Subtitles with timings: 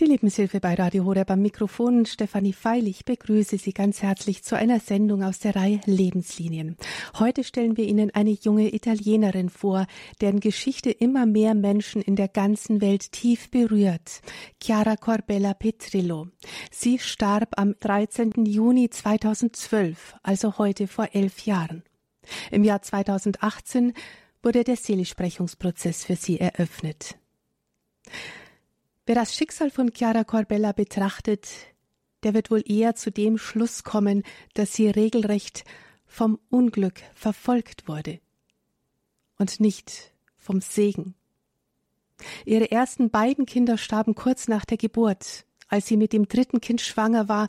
[0.00, 2.06] Die Lebenshilfe bei Radio Horeb am Mikrofon.
[2.06, 6.78] Stefanie Feil, ich begrüße Sie ganz herzlich zu einer Sendung aus der Reihe Lebenslinien.
[7.18, 9.86] Heute stellen wir Ihnen eine junge Italienerin vor,
[10.22, 14.22] deren Geschichte immer mehr Menschen in der ganzen Welt tief berührt.
[14.62, 16.28] Chiara Corbella Petrillo.
[16.70, 18.46] Sie starb am 13.
[18.46, 21.82] Juni 2012, also heute vor elf Jahren.
[22.50, 23.92] Im Jahr 2018
[24.42, 27.18] wurde der Seligsprechungsprozess für sie eröffnet.
[29.04, 31.48] Wer das Schicksal von Chiara Corbella betrachtet,
[32.22, 34.22] der wird wohl eher zu dem Schluss kommen,
[34.54, 35.64] dass sie regelrecht
[36.06, 38.20] vom Unglück verfolgt wurde
[39.38, 41.16] und nicht vom Segen.
[42.44, 45.46] Ihre ersten beiden Kinder starben kurz nach der Geburt.
[45.66, 47.48] Als sie mit dem dritten Kind schwanger war,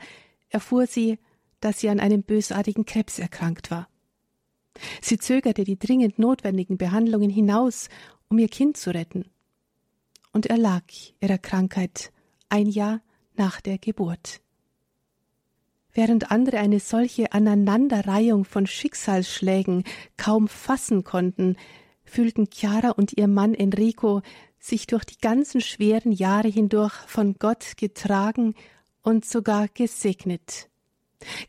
[0.49, 1.19] erfuhr sie,
[1.59, 3.87] dass sie an einem bösartigen Krebs erkrankt war.
[5.01, 7.89] Sie zögerte die dringend notwendigen Behandlungen hinaus,
[8.27, 9.29] um ihr Kind zu retten
[10.33, 10.83] und erlag
[11.21, 12.11] ihrer Krankheit
[12.49, 13.01] ein Jahr
[13.35, 14.41] nach der Geburt.
[15.93, 19.83] Während andere eine solche Aneinanderreihung von Schicksalsschlägen
[20.17, 21.55] kaum fassen konnten,
[22.03, 24.21] fühlten Chiara und ihr Mann Enrico
[24.59, 28.55] sich durch die ganzen schweren Jahre hindurch von Gott getragen
[29.01, 30.69] und sogar gesegnet.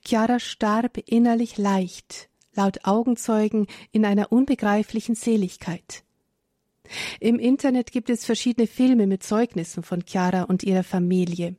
[0.05, 6.05] Chiara starb innerlich leicht, laut Augenzeugen in einer unbegreiflichen Seligkeit.
[7.21, 11.57] Im Internet gibt es verschiedene Filme mit Zeugnissen von Chiara und ihrer Familie.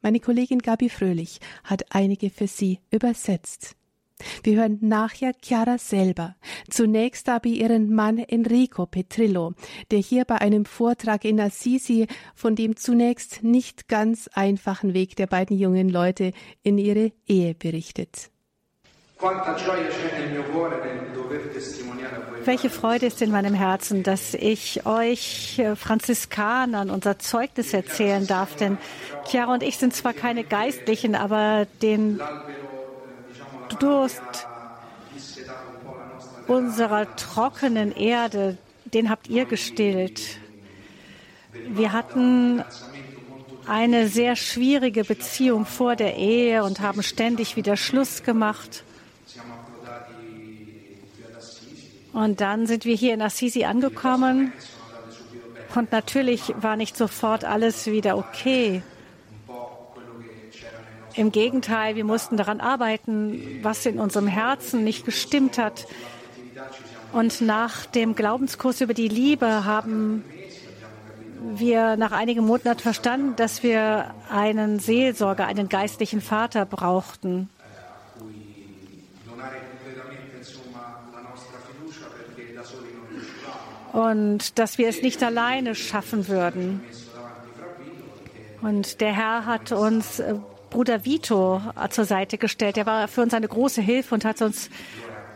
[0.00, 3.74] Meine Kollegin Gabi Fröhlich hat einige für Sie übersetzt.
[4.42, 6.36] Wir hören nachher Chiara selber.
[6.70, 9.54] Zunächst aber ihren Mann Enrico Petrillo,
[9.90, 15.26] der hier bei einem Vortrag in Assisi von dem zunächst nicht ganz einfachen Weg der
[15.26, 18.30] beiden jungen Leute in ihre Ehe berichtet.
[22.44, 28.56] Welche Freude ist in meinem Herzen, dass ich euch äh, Franziskanern unser Zeugnis erzählen darf.
[28.56, 28.78] Denn
[29.26, 32.20] Chiara und ich sind zwar keine Geistlichen, aber den
[33.80, 34.22] Durst
[36.46, 40.38] unserer trockenen Erde, den habt ihr gestillt.
[41.52, 42.64] Wir hatten
[43.66, 48.82] eine sehr schwierige Beziehung vor der Ehe und haben ständig wieder Schluss gemacht.
[52.12, 54.52] Und dann sind wir hier in Assisi angekommen.
[55.74, 58.82] Und natürlich war nicht sofort alles wieder okay.
[61.14, 65.86] Im Gegenteil, wir mussten daran arbeiten, was in unserem Herzen nicht gestimmt hat.
[67.12, 70.24] Und nach dem Glaubenskurs über die Liebe haben
[71.42, 77.48] wir nach einigen Monaten verstanden, dass wir einen Seelsorger, einen geistlichen Vater brauchten.
[83.98, 86.80] Und dass wir es nicht alleine schaffen würden.
[88.62, 90.34] Und der Herr hat uns äh,
[90.70, 91.60] Bruder Vito
[91.90, 92.76] zur Seite gestellt.
[92.76, 94.70] Er war für uns eine große Hilfe und hat uns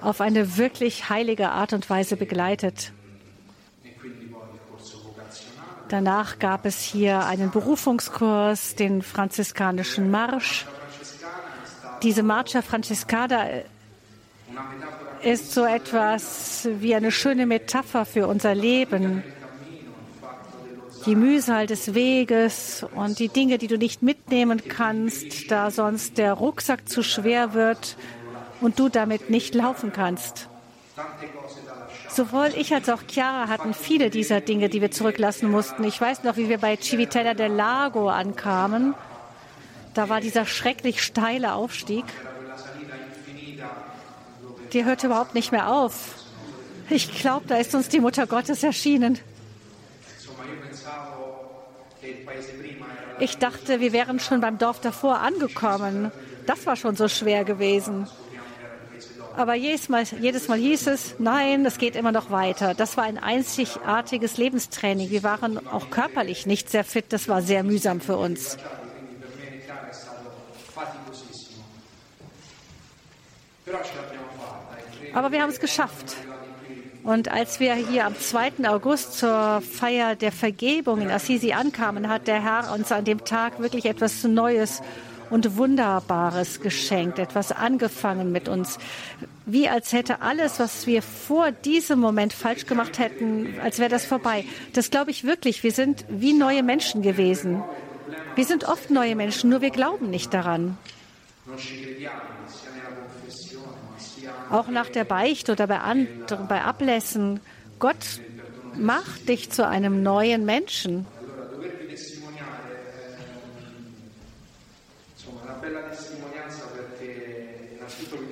[0.01, 2.93] auf eine wirklich heilige Art und Weise begleitet.
[5.89, 10.67] Danach gab es hier einen Berufungskurs, den franziskanischen Marsch.
[12.03, 13.45] Diese Marcha Franciscana
[15.25, 19.23] ist so etwas wie eine schöne Metapher für unser Leben.
[21.07, 26.33] Die Mühsal des Weges und die Dinge, die du nicht mitnehmen kannst, da sonst der
[26.33, 27.97] Rucksack zu schwer wird
[28.61, 30.49] und du damit nicht laufen kannst.
[32.09, 35.83] Sowohl ich als auch Chiara hatten viele dieser Dinge, die wir zurücklassen mussten.
[35.85, 38.95] Ich weiß noch, wie wir bei Civitella del Lago ankamen.
[39.95, 42.05] Da war dieser schrecklich steile Aufstieg
[44.73, 46.17] die hört überhaupt nicht mehr auf.
[46.89, 49.19] Ich glaube, da ist uns die Mutter Gottes erschienen.
[53.19, 56.11] Ich dachte, wir wären schon beim Dorf davor angekommen.
[56.47, 58.09] Das war schon so schwer gewesen.
[59.37, 62.75] Aber jedes Mal, jedes Mal hieß es, nein, es geht immer noch weiter.
[62.75, 65.11] Das war ein einzigartiges Lebenstraining.
[65.11, 67.07] Wir waren auch körperlich nicht sehr fit.
[67.11, 68.59] Das war sehr mühsam für uns.
[73.65, 74.12] Però l'abbiamo
[75.15, 76.17] aber wir haben es geschafft.
[77.05, 78.69] Und als wir hier am 2.
[78.69, 83.59] August zur Feier der Vergebung in Assisi ankamen, hat der Herr uns an dem Tag
[83.59, 84.83] wirklich etwas Neues
[85.29, 88.79] und Wunderbares geschenkt, etwas angefangen mit uns.
[89.47, 94.05] Wie als hätte alles, was wir vor diesem Moment falsch gemacht hätten, als wäre das
[94.05, 94.45] vorbei.
[94.75, 95.65] Das glaube ich wirklich.
[95.65, 97.65] Wir sind wie neue Menschen gewesen.
[98.37, 100.79] Wir sind oft neue Menschen, nur wir glauben nicht daran
[104.53, 107.41] auch nach der Beichte oder bei anderen, bei Ablässen.
[107.79, 108.21] Gott
[108.77, 111.07] macht dich zu einem neuen Menschen.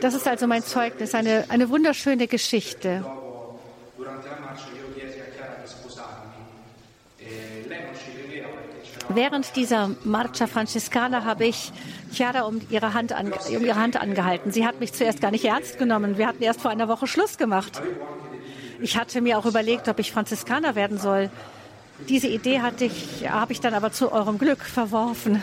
[0.01, 3.05] Das ist also mein Zeugnis, eine, eine wunderschöne Geschichte.
[9.13, 11.73] Während dieser Marcia Francescana habe ich
[12.13, 14.53] Chiara um ihre, Hand an, um ihre Hand angehalten.
[14.53, 16.17] Sie hat mich zuerst gar nicht ernst genommen.
[16.17, 17.83] Wir hatten erst vor einer Woche Schluss gemacht.
[18.81, 21.29] Ich hatte mir auch überlegt, ob ich Franziskaner werden soll.
[22.09, 25.43] Diese Idee hatte ich, habe ich dann aber zu eurem Glück verworfen.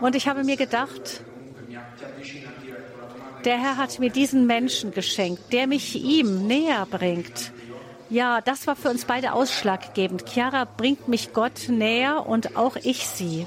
[0.00, 1.20] Und ich habe mir gedacht,
[3.44, 7.52] der Herr hat mir diesen Menschen geschenkt, der mich ihm näher bringt.
[8.10, 10.24] Ja, das war für uns beide ausschlaggebend.
[10.26, 13.46] Chiara bringt mich Gott näher und auch ich sie.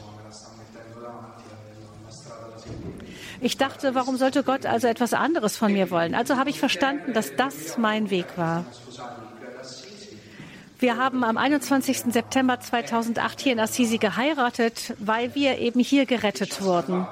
[3.43, 6.13] Ich dachte, warum sollte Gott also etwas anderes von mir wollen?
[6.13, 8.65] Also habe ich verstanden, dass das mein Weg war.
[10.77, 12.11] Wir haben am 21.
[12.11, 17.07] September 2008 hier in Assisi geheiratet, weil wir eben hier gerettet wurden.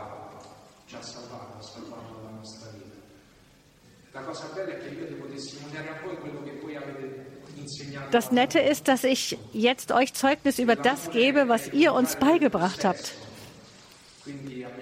[8.12, 12.86] Das Nette ist, dass ich jetzt euch Zeugnis über das gebe, was ihr uns beigebracht
[12.86, 13.14] habt.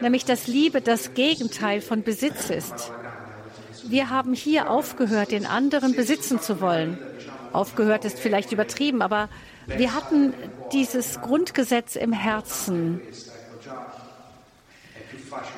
[0.02, 2.92] Nämlich, dass Liebe das Gegenteil von Besitz ist.
[3.84, 6.98] Wir haben hier aufgehört, den anderen besitzen zu wollen.
[7.54, 9.30] Aufgehört ist vielleicht übertrieben, aber
[9.68, 10.34] wir hatten
[10.74, 13.02] dieses Grundgesetz im Herzen.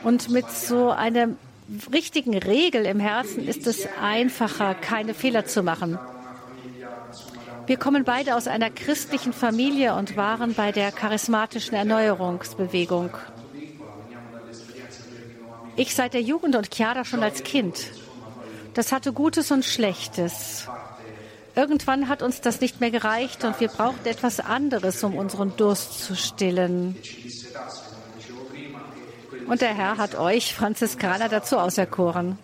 [0.03, 1.29] Und mit so einer
[1.91, 5.99] richtigen Regel im Herzen ist es einfacher, keine Fehler zu machen.
[7.69, 13.11] Wir kommen beide aus einer christlichen Familie und waren bei der charismatischen Erneuerungsbewegung.
[15.75, 17.91] Ich seit der Jugend und Chiara schon als Kind.
[18.73, 20.67] Das hatte Gutes und Schlechtes.
[21.55, 26.03] Irgendwann hat uns das nicht mehr gereicht und wir brauchten etwas anderes, um unseren Durst
[26.03, 26.95] zu stillen.
[29.45, 32.39] Und der Herr hat euch Franziskaner dazu auserkoren.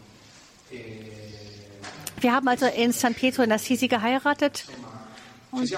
[2.21, 4.65] Wir haben also in San Pietro in Assisi geheiratet
[5.55, 5.77] und,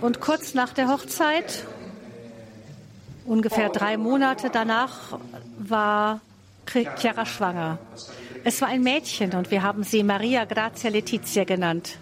[0.00, 1.64] und kurz nach der Hochzeit,
[3.24, 5.18] ungefähr drei Monate danach,
[5.58, 6.20] war
[6.66, 7.78] Chiara schwanger.
[8.44, 11.98] Es war ein Mädchen und wir haben sie Maria Grazia Letizia genannt.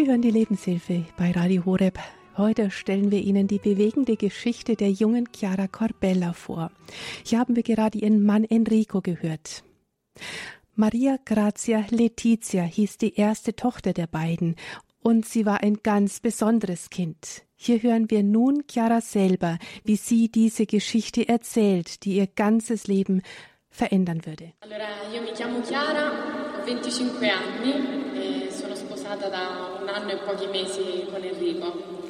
[0.00, 1.98] Sie hören die Lebenshilfe bei Radio Horeb.
[2.38, 6.70] Heute stellen wir Ihnen die bewegende Geschichte der jungen Chiara Corbella vor.
[7.22, 9.62] Hier haben wir gerade ihren Mann Enrico gehört.
[10.74, 14.56] Maria Grazia Letizia hieß die erste Tochter der beiden
[15.02, 17.42] und sie war ein ganz besonderes Kind.
[17.54, 23.20] Hier hören wir nun Chiara selber, wie sie diese Geschichte erzählt, die ihr ganzes Leben
[23.68, 24.54] verändern würde.
[24.60, 26.08] Allora, io mi chiamo Chiara,
[26.56, 28.09] ho 25 anni
[29.10, 31.00] e.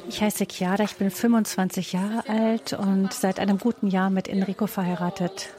[0.07, 4.67] Ich heiße Chiara, ich bin 25 Jahre alt und seit einem guten Jahr mit Enrico
[4.67, 5.49] verheiratet.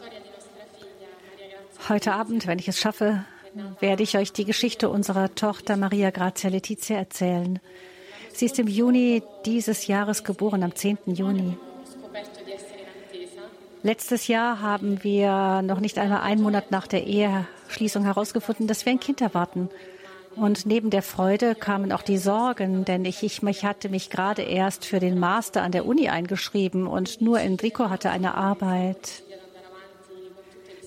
[1.88, 3.24] Heute Abend, wenn ich es schaffe,
[3.80, 7.58] werde ich euch die Geschichte unserer Tochter Maria Grazia Letizia erzählen.
[8.32, 10.98] Sie ist im Juni dieses Jahres geboren, am 10.
[11.06, 11.56] Juni.
[13.82, 18.92] Letztes Jahr haben wir noch nicht einmal einen Monat nach der Eheschließung herausgefunden, dass wir
[18.92, 19.68] ein Kind erwarten.
[20.36, 24.42] Und neben der Freude kamen auch die Sorgen, denn ich, ich, ich hatte mich gerade
[24.42, 29.22] erst für den Master an der Uni eingeschrieben und nur Enrico hatte eine Arbeit.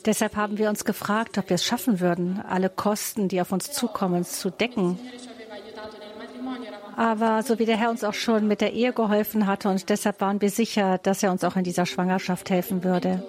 [0.05, 3.71] Deshalb haben wir uns gefragt, ob wir es schaffen würden, alle Kosten, die auf uns
[3.71, 4.99] zukommen, zu decken.
[6.95, 10.21] Aber so wie der Herr uns auch schon mit der Ehe geholfen hatte und deshalb
[10.21, 13.23] waren wir sicher, dass er uns auch in dieser Schwangerschaft helfen würde.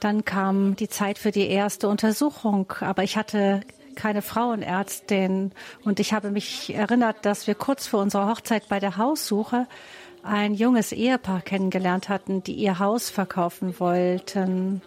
[0.00, 3.60] Dann kam die Zeit für die erste Untersuchung, aber ich hatte
[3.94, 5.52] keine Frauenärztin.
[5.84, 9.66] Und ich habe mich erinnert, dass wir kurz vor unserer Hochzeit bei der Haussuche
[10.22, 14.82] ein junges Ehepaar kennengelernt hatten, die ihr Haus verkaufen wollten.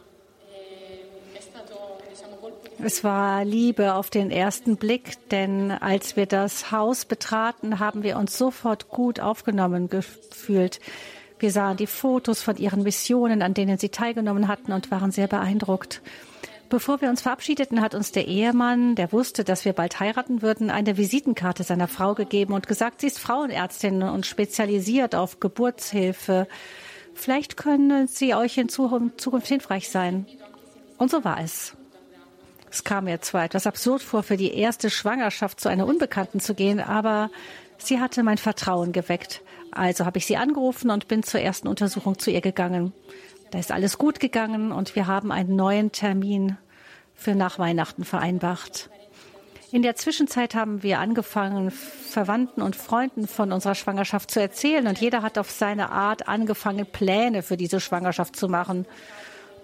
[2.78, 8.18] Es war Liebe auf den ersten Blick, denn als wir das Haus betraten, haben wir
[8.18, 10.82] uns sofort gut aufgenommen gefühlt.
[11.40, 15.28] Wir sahen die Fotos von ihren Missionen, an denen sie teilgenommen hatten und waren sehr
[15.28, 16.02] beeindruckt.
[16.70, 20.70] Bevor wir uns verabschiedeten, hat uns der Ehemann, der wusste, dass wir bald heiraten würden,
[20.70, 26.48] eine Visitenkarte seiner Frau gegeben und gesagt, sie ist Frauenärztin und spezialisiert auf Geburtshilfe.
[27.14, 30.26] Vielleicht können sie euch in Zukunft hilfreich sein.
[30.98, 31.76] Und so war es.
[32.72, 36.56] Es kam mir zwar etwas absurd vor, für die erste Schwangerschaft zu einer Unbekannten zu
[36.56, 37.30] gehen, aber
[37.78, 39.42] Sie hatte mein Vertrauen geweckt.
[39.72, 42.94] Also habe ich sie angerufen und bin zur ersten Untersuchung zu ihr gegangen.
[43.52, 46.58] Da ist alles gut gegangen und wir haben einen neuen Termin
[47.14, 48.90] für nach Weihnachten vereinbart.
[49.72, 55.02] In der Zwischenzeit haben wir angefangen, Verwandten und Freunden von unserer Schwangerschaft zu erzählen und
[55.02, 58.86] jeder hat auf seine Art angefangen, Pläne für diese Schwangerschaft zu machen.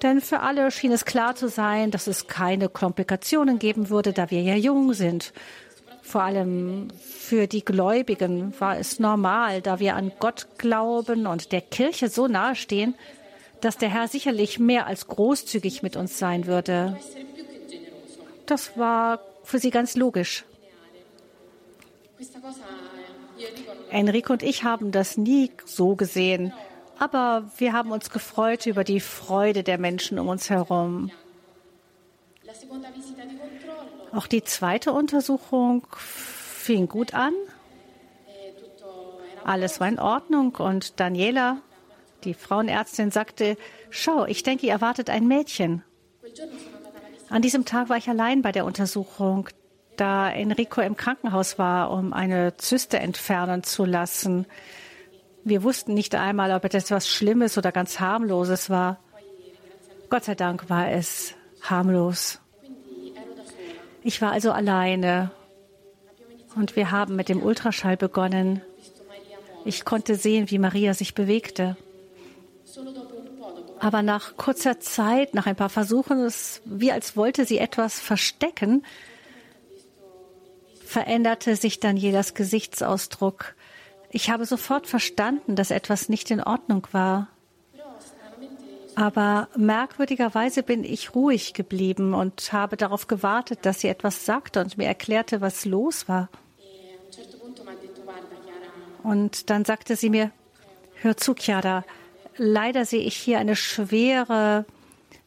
[0.01, 4.31] Denn für alle schien es klar zu sein, dass es keine Komplikationen geben würde, da
[4.31, 5.33] wir ja jung sind.
[6.01, 11.61] Vor allem für die Gläubigen war es normal, da wir an Gott glauben und der
[11.61, 12.95] Kirche so nahestehen,
[13.62, 16.98] dass der Herr sicherlich mehr als großzügig mit uns sein würde.
[18.46, 20.44] Das war für sie ganz logisch.
[23.89, 26.53] Enrico und ich haben das nie so gesehen,
[27.00, 31.12] aber wir haben uns gefreut über die Freude der Menschen um uns herum.
[34.13, 37.34] Auch die zweite Untersuchung fing gut an.
[39.44, 41.62] Alles war in Ordnung und Daniela,
[42.24, 43.58] die Frauenärztin, sagte,
[43.90, 45.84] schau, ich denke, ihr erwartet ein Mädchen.
[47.30, 49.50] An diesem Tag war ich allein bei der Untersuchung,
[49.98, 54.46] da Enrico im Krankenhaus war, um eine Zyste entfernen zu lassen.
[55.44, 59.00] Wir wussten nicht einmal, ob es etwas Schlimmes oder ganz harmloses war.
[60.10, 62.40] Gott sei Dank war es harmlos.
[64.04, 65.32] Ich war also alleine
[66.56, 68.62] und wir haben mit dem Ultraschall begonnen.
[69.63, 71.78] Ich konnte sehen, wie Maria sich bewegte.
[73.80, 78.86] Aber nach kurzer Zeit, nach ein paar Versuchen, es wie als wollte sie etwas verstecken,
[80.86, 83.56] veränderte sich dann Danielas Gesichtsausdruck.
[84.10, 87.30] Ich habe sofort verstanden, dass etwas nicht in Ordnung war.
[88.96, 94.78] Aber merkwürdigerweise bin ich ruhig geblieben und habe darauf gewartet, dass sie etwas sagte und
[94.78, 96.30] mir erklärte, was los war.
[99.04, 100.32] Und dann sagte sie mir,
[100.96, 101.86] hör zu, Chiara,
[102.38, 104.65] leider sehe ich hier eine schwere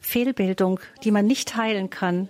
[0.01, 2.29] Fehlbildung, die man nicht heilen kann.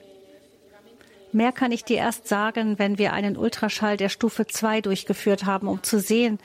[1.33, 5.67] Mehr kann ich dir erst sagen, wenn wir einen Ultraschall der Stufe 2 durchgeführt haben,
[5.67, 6.39] um zu sehen,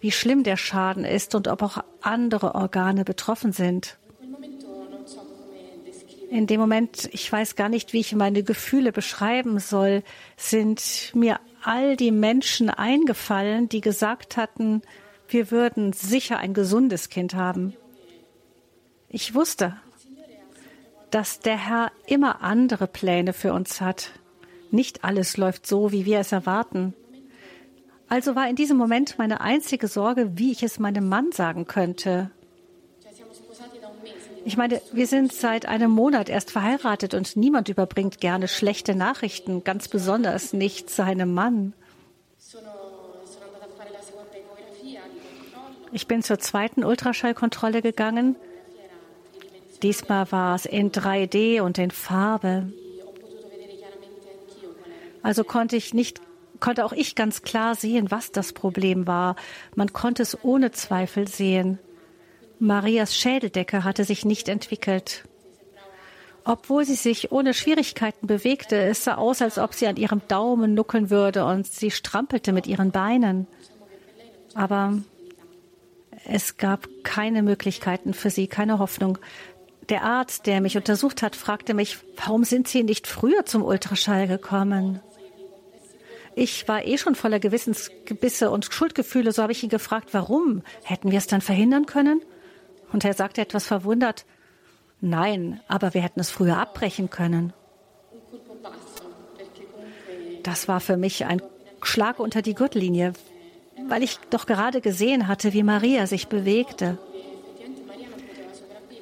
[0.00, 3.98] wie schlimm der Schaden ist und ob auch andere Organe betroffen sind.
[6.30, 10.02] In dem Moment, ich weiß gar nicht, wie ich meine Gefühle beschreiben soll,
[10.36, 14.82] sind mir all die Menschen eingefallen, die gesagt hatten,
[15.28, 17.74] wir würden sicher ein gesundes Kind haben.
[19.08, 19.76] Ich wusste,
[21.10, 24.10] dass der Herr immer andere Pläne für uns hat.
[24.70, 26.94] Nicht alles läuft so, wie wir es erwarten.
[28.08, 32.30] Also war in diesem Moment meine einzige Sorge, wie ich es meinem Mann sagen könnte.
[34.44, 39.64] Ich meine, wir sind seit einem Monat erst verheiratet und niemand überbringt gerne schlechte Nachrichten,
[39.64, 41.72] ganz besonders nicht seinem Mann.
[45.96, 48.36] Ich bin zur zweiten Ultraschallkontrolle gegangen.
[49.82, 52.70] Diesmal war es in 3D und in Farbe.
[55.22, 56.20] Also konnte ich nicht,
[56.60, 59.36] konnte auch ich ganz klar sehen, was das Problem war.
[59.74, 61.78] Man konnte es ohne Zweifel sehen.
[62.58, 65.24] Marias Schädeldecke hatte sich nicht entwickelt.
[66.44, 70.74] Obwohl sie sich ohne Schwierigkeiten bewegte, es sah aus, als ob sie an ihrem Daumen
[70.74, 73.46] nuckeln würde und sie strampelte mit ihren Beinen.
[74.52, 74.98] Aber
[76.28, 79.18] es gab keine Möglichkeiten für sie, keine Hoffnung.
[79.88, 84.26] Der Arzt, der mich untersucht hat, fragte mich, warum sind Sie nicht früher zum Ultraschall
[84.26, 85.00] gekommen?
[86.34, 90.62] Ich war eh schon voller Gewissensgebisse und Schuldgefühle, so habe ich ihn gefragt, warum?
[90.82, 92.20] Hätten wir es dann verhindern können?
[92.92, 94.26] Und er sagte etwas verwundert,
[95.00, 97.52] nein, aber wir hätten es früher abbrechen können.
[100.42, 101.40] Das war für mich ein
[101.82, 103.12] Schlag unter die Gürtellinie,
[103.88, 106.98] weil ich doch gerade gesehen hatte, wie Maria sich bewegte.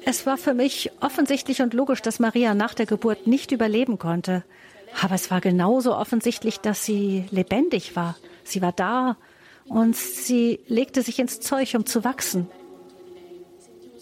[0.05, 4.43] Es war für mich offensichtlich und logisch, dass Maria nach der Geburt nicht überleben konnte.
[5.01, 8.15] Aber es war genauso offensichtlich, dass sie lebendig war.
[8.43, 9.17] Sie war da
[9.65, 12.47] und sie legte sich ins Zeug, um zu wachsen.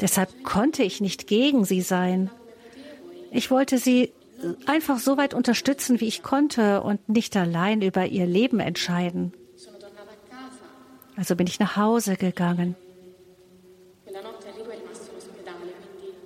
[0.02, 2.30] Deshalb konnte ich nicht gegen sie sein.
[3.32, 4.12] Ich wollte sie
[4.66, 9.34] einfach so weit unterstützen, wie ich konnte und nicht allein über ihr Leben entscheiden.
[11.16, 12.76] Also bin ich nach Hause gegangen.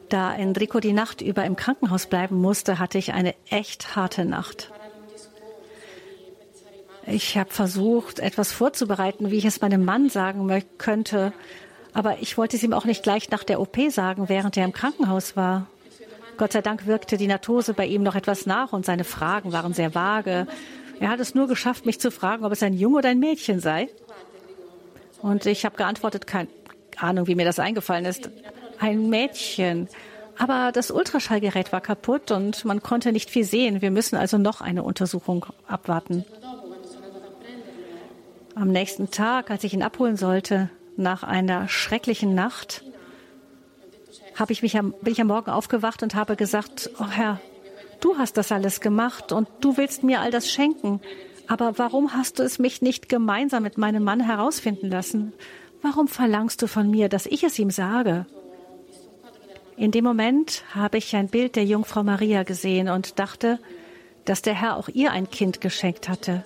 [0.09, 4.71] Da Enrico die Nacht über im Krankenhaus bleiben musste, hatte ich eine echt harte Nacht.
[7.05, 11.33] Ich habe versucht, etwas vorzubereiten, wie ich es meinem Mann sagen könnte,
[11.93, 14.73] aber ich wollte es ihm auch nicht gleich nach der OP sagen, während er im
[14.73, 15.67] Krankenhaus war.
[16.37, 19.73] Gott sei Dank wirkte die Narkose bei ihm noch etwas nach und seine Fragen waren
[19.73, 20.47] sehr vage.
[20.99, 23.59] Er hat es nur geschafft, mich zu fragen, ob es ein Junge oder ein Mädchen
[23.59, 23.89] sei.
[25.27, 26.47] Und ich habe geantwortet, keine
[26.95, 28.29] Ahnung, wie mir das eingefallen ist.
[28.79, 29.89] Ein Mädchen.
[30.37, 33.81] Aber das Ultraschallgerät war kaputt und man konnte nicht viel sehen.
[33.81, 36.23] Wir müssen also noch eine Untersuchung abwarten.
[38.55, 42.85] Am nächsten Tag, als ich ihn abholen sollte, nach einer schrecklichen Nacht,
[44.35, 47.41] habe ich mich am, bin ich am Morgen aufgewacht und habe gesagt, oh Herr,
[47.99, 51.01] du hast das alles gemacht und du willst mir all das schenken.
[51.47, 55.33] Aber warum hast du es mich nicht gemeinsam mit meinem Mann herausfinden lassen?
[55.81, 58.25] Warum verlangst du von mir, dass ich es ihm sage?
[59.77, 63.59] In dem Moment habe ich ein Bild der Jungfrau Maria gesehen und dachte,
[64.25, 66.43] dass der Herr auch ihr ein Kind geschenkt hatte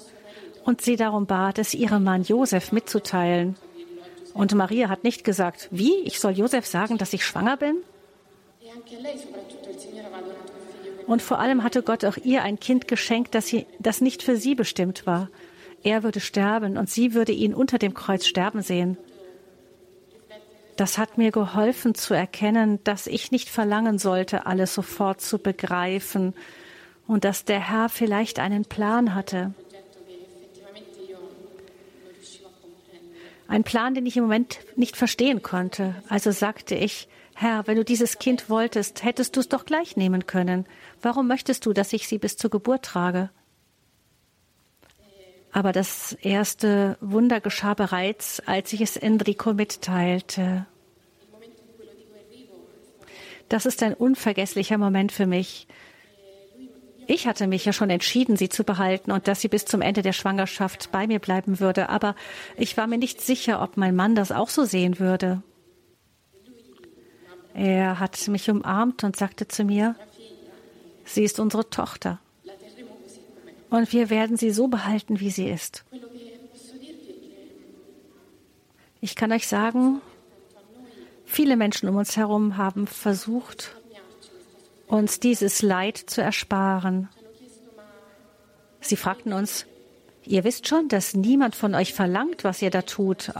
[0.65, 3.55] und sie darum bat, es ihrem Mann Josef mitzuteilen.
[4.33, 7.77] Und Maria hat nicht gesagt, wie, ich soll Josef sagen, dass ich schwanger bin?
[11.07, 14.37] Und vor allem hatte Gott auch ihr ein Kind geschenkt, das, sie, das nicht für
[14.37, 15.29] sie bestimmt war.
[15.83, 18.97] Er würde sterben und sie würde ihn unter dem Kreuz sterben sehen.
[20.77, 26.33] Das hat mir geholfen zu erkennen, dass ich nicht verlangen sollte, alles sofort zu begreifen
[27.07, 29.53] und dass der Herr vielleicht einen Plan hatte.
[33.47, 36.01] Ein Plan, den ich im Moment nicht verstehen konnte.
[36.07, 40.27] Also sagte ich, Herr, wenn du dieses Kind wolltest, hättest du es doch gleich nehmen
[40.27, 40.65] können.
[41.01, 43.29] Warum möchtest du, dass ich sie bis zur Geburt trage?
[45.51, 50.65] Aber das erste Wunder geschah bereits, als ich es Enrico mitteilte.
[53.49, 55.67] Das ist ein unvergesslicher Moment für mich.
[57.07, 60.01] Ich hatte mich ja schon entschieden, sie zu behalten und dass sie bis zum Ende
[60.01, 61.89] der Schwangerschaft bei mir bleiben würde.
[61.89, 62.15] Aber
[62.55, 65.43] ich war mir nicht sicher, ob mein Mann das auch so sehen würde.
[67.53, 69.95] Er hat mich umarmt und sagte zu mir,
[71.05, 72.19] sie ist unsere Tochter.
[73.69, 75.83] Und wir werden sie so behalten, wie sie ist.
[78.99, 80.01] Ich kann euch sagen,
[81.25, 83.75] viele Menschen um uns herum haben versucht,
[84.87, 87.09] uns dieses Leid zu ersparen.
[88.81, 89.65] Sie fragten uns,
[90.25, 93.31] ihr wisst schon, dass niemand von euch verlangt, was ihr da tut.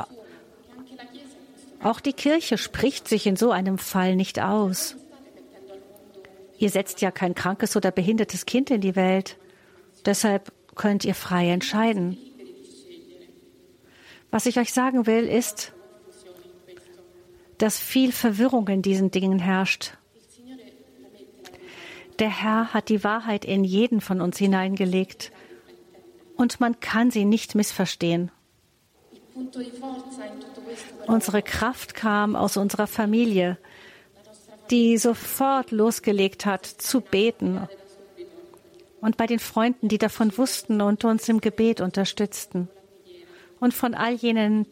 [1.83, 4.95] Auch die Kirche spricht sich in so einem Fall nicht aus.
[6.57, 9.37] Ihr setzt ja kein krankes oder behindertes Kind in die Welt.
[10.05, 12.17] Deshalb könnt ihr frei entscheiden.
[14.29, 15.73] Was ich euch sagen will, ist,
[17.57, 19.97] dass viel Verwirrung in diesen Dingen herrscht.
[22.19, 25.31] Der Herr hat die Wahrheit in jeden von uns hineingelegt
[26.35, 28.31] und man kann sie nicht missverstehen.
[31.07, 33.57] Unsere Kraft kam aus unserer Familie,
[34.69, 37.67] die sofort losgelegt hat zu beten.
[39.01, 42.69] Und bei den Freunden, die davon wussten und uns im Gebet unterstützten.
[43.59, 44.65] Und von all jenen,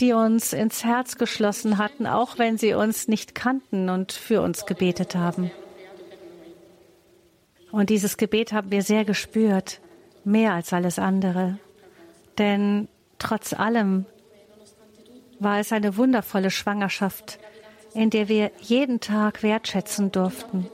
[0.00, 4.66] die uns ins Herz geschlossen hatten, auch wenn sie uns nicht kannten und für uns
[4.66, 5.50] gebetet haben.
[7.72, 9.80] Und dieses Gebet haben wir sehr gespürt,
[10.24, 11.58] mehr als alles andere.
[12.38, 14.06] Denn trotz allem
[15.38, 17.38] war es eine wundervolle Schwangerschaft,
[17.94, 20.68] in der wir jeden Tag wertschätzen durften.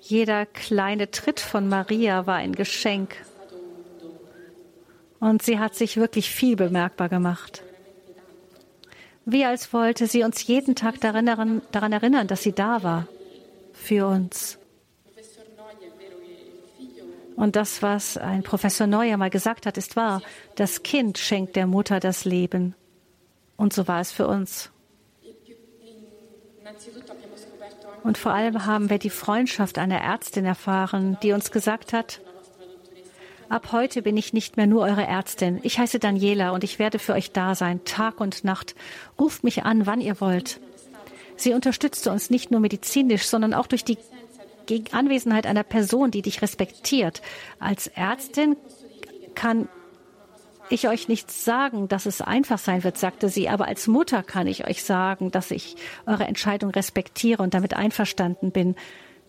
[0.00, 3.16] Jeder kleine Tritt von Maria war ein Geschenk.
[5.20, 7.62] Und sie hat sich wirklich viel bemerkbar gemacht.
[9.24, 11.28] Wie als wollte sie uns jeden Tag daran
[11.92, 13.06] erinnern, dass sie da war.
[13.72, 14.58] Für uns.
[17.36, 20.22] Und das, was ein Professor Neuer mal gesagt hat, ist wahr.
[20.54, 22.74] Das Kind schenkt der Mutter das Leben.
[23.56, 24.70] Und so war es für uns.
[28.02, 32.20] Und vor allem haben wir die Freundschaft einer Ärztin erfahren, die uns gesagt hat,
[33.48, 35.60] ab heute bin ich nicht mehr nur eure Ärztin.
[35.62, 38.74] Ich heiße Daniela und ich werde für euch da sein, Tag und Nacht.
[39.20, 40.58] Ruft mich an, wann ihr wollt.
[41.36, 43.98] Sie unterstützte uns nicht nur medizinisch, sondern auch durch die
[44.92, 47.22] Anwesenheit einer Person, die dich respektiert.
[47.58, 48.56] Als Ärztin
[49.34, 49.68] kann
[50.68, 54.46] ich euch nicht sagen, dass es einfach sein wird, sagte sie, aber als Mutter kann
[54.46, 58.74] ich euch sagen, dass ich eure Entscheidung respektiere und damit einverstanden bin.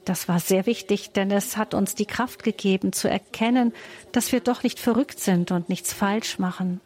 [0.05, 3.73] Das war sehr wichtig, denn es hat uns die Kraft gegeben, zu erkennen,
[4.11, 6.81] dass wir doch nicht verrückt sind und nichts falsch machen.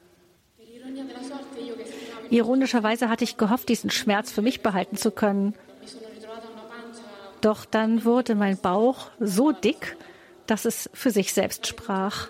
[2.29, 5.53] Ironischerweise hatte ich gehofft, diesen Schmerz für mich behalten zu können.
[7.41, 9.95] Doch dann wurde mein Bauch so dick,
[10.47, 12.29] dass es für sich selbst sprach.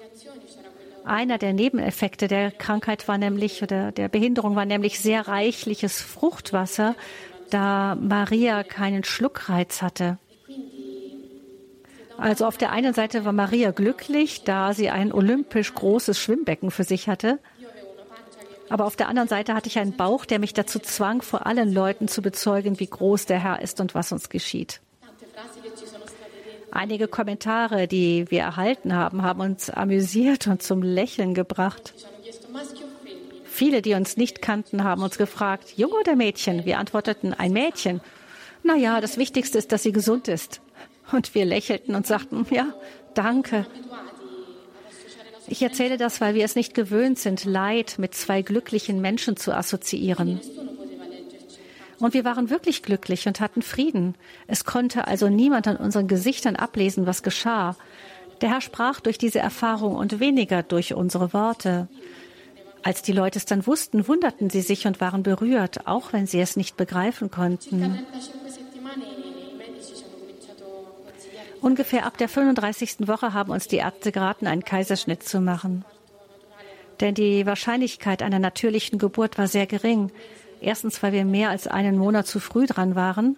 [1.06, 6.96] Einer der Nebeneffekte der Krankheit war nämlich oder der Behinderung war nämlich sehr reichliches Fruchtwasser,
[7.50, 10.18] da Maria keinen Schluckreiz hatte.
[12.18, 16.84] Also auf der einen Seite war Maria glücklich, da sie ein olympisch großes Schwimmbecken für
[16.84, 17.40] sich hatte.
[18.70, 21.72] Aber auf der anderen Seite hatte ich einen Bauch, der mich dazu zwang, vor allen
[21.72, 24.82] Leuten zu bezeugen, wie groß der Herr ist und was uns geschieht.
[26.72, 31.94] Einige Kommentare, die wir erhalten haben, haben uns amüsiert und zum Lächeln gebracht.
[33.46, 36.66] Viele, die uns nicht kannten, haben uns gefragt, Junge oder Mädchen?
[36.66, 38.02] Wir antworteten, ein Mädchen.
[38.64, 40.62] Na ja, das Wichtigste ist, dass sie gesund ist.
[41.12, 42.74] Und wir lächelten und sagten, ja,
[43.14, 43.66] danke.
[45.48, 49.56] Ich erzähle das, weil wir es nicht gewöhnt sind, Leid mit zwei glücklichen Menschen zu
[49.56, 50.42] assoziieren.
[52.00, 54.16] Und wir waren wirklich glücklich und hatten Frieden.
[54.46, 57.76] Es konnte also niemand an unseren Gesichtern ablesen, was geschah.
[58.42, 61.88] Der Herr sprach durch diese Erfahrung und weniger durch unsere Worte.
[62.84, 66.40] Als die Leute es dann wussten, wunderten sie sich und waren berührt, auch wenn sie
[66.40, 68.00] es nicht begreifen konnten.
[71.62, 73.08] Ungefähr ab der 35.
[73.08, 75.84] Woche haben uns die Ärzte geraten, einen Kaiserschnitt zu machen.
[77.00, 80.12] Denn die Wahrscheinlichkeit einer natürlichen Geburt war sehr gering.
[80.62, 83.38] Erstens, weil wir mehr als einen Monat zu früh dran waren.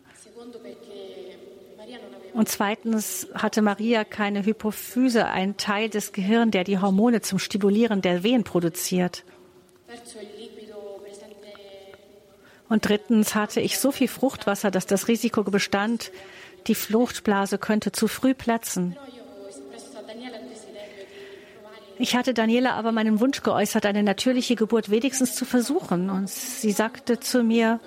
[2.34, 8.02] Und zweitens hatte Maria keine Hypophyse, ein Teil des Gehirns, der die Hormone zum Stimulieren
[8.02, 9.24] der Wehen produziert.
[12.70, 16.12] Und drittens hatte ich so viel Fruchtwasser, dass das Risiko bestand,
[16.68, 18.96] die Fruchtblase könnte zu früh platzen.
[22.02, 26.10] Ich hatte Daniela aber meinen Wunsch geäußert, eine natürliche Geburt wenigstens zu versuchen.
[26.10, 27.82] Und sie sagte zu mir,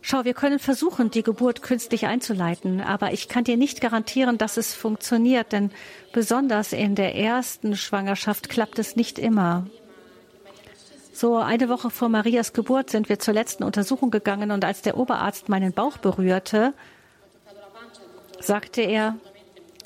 [0.00, 4.56] schau, wir können versuchen, die Geburt künstlich einzuleiten, aber ich kann dir nicht garantieren, dass
[4.56, 5.70] es funktioniert, denn
[6.14, 9.66] besonders in der ersten Schwangerschaft klappt es nicht immer.
[11.12, 14.96] So eine Woche vor Marias Geburt sind wir zur letzten Untersuchung gegangen und als der
[14.96, 16.72] Oberarzt meinen Bauch berührte,
[18.40, 19.16] sagte er,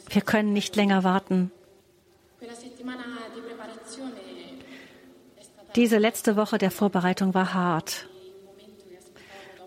[0.09, 1.51] wir können nicht länger warten.
[5.77, 8.09] Diese letzte Woche der Vorbereitung war hart.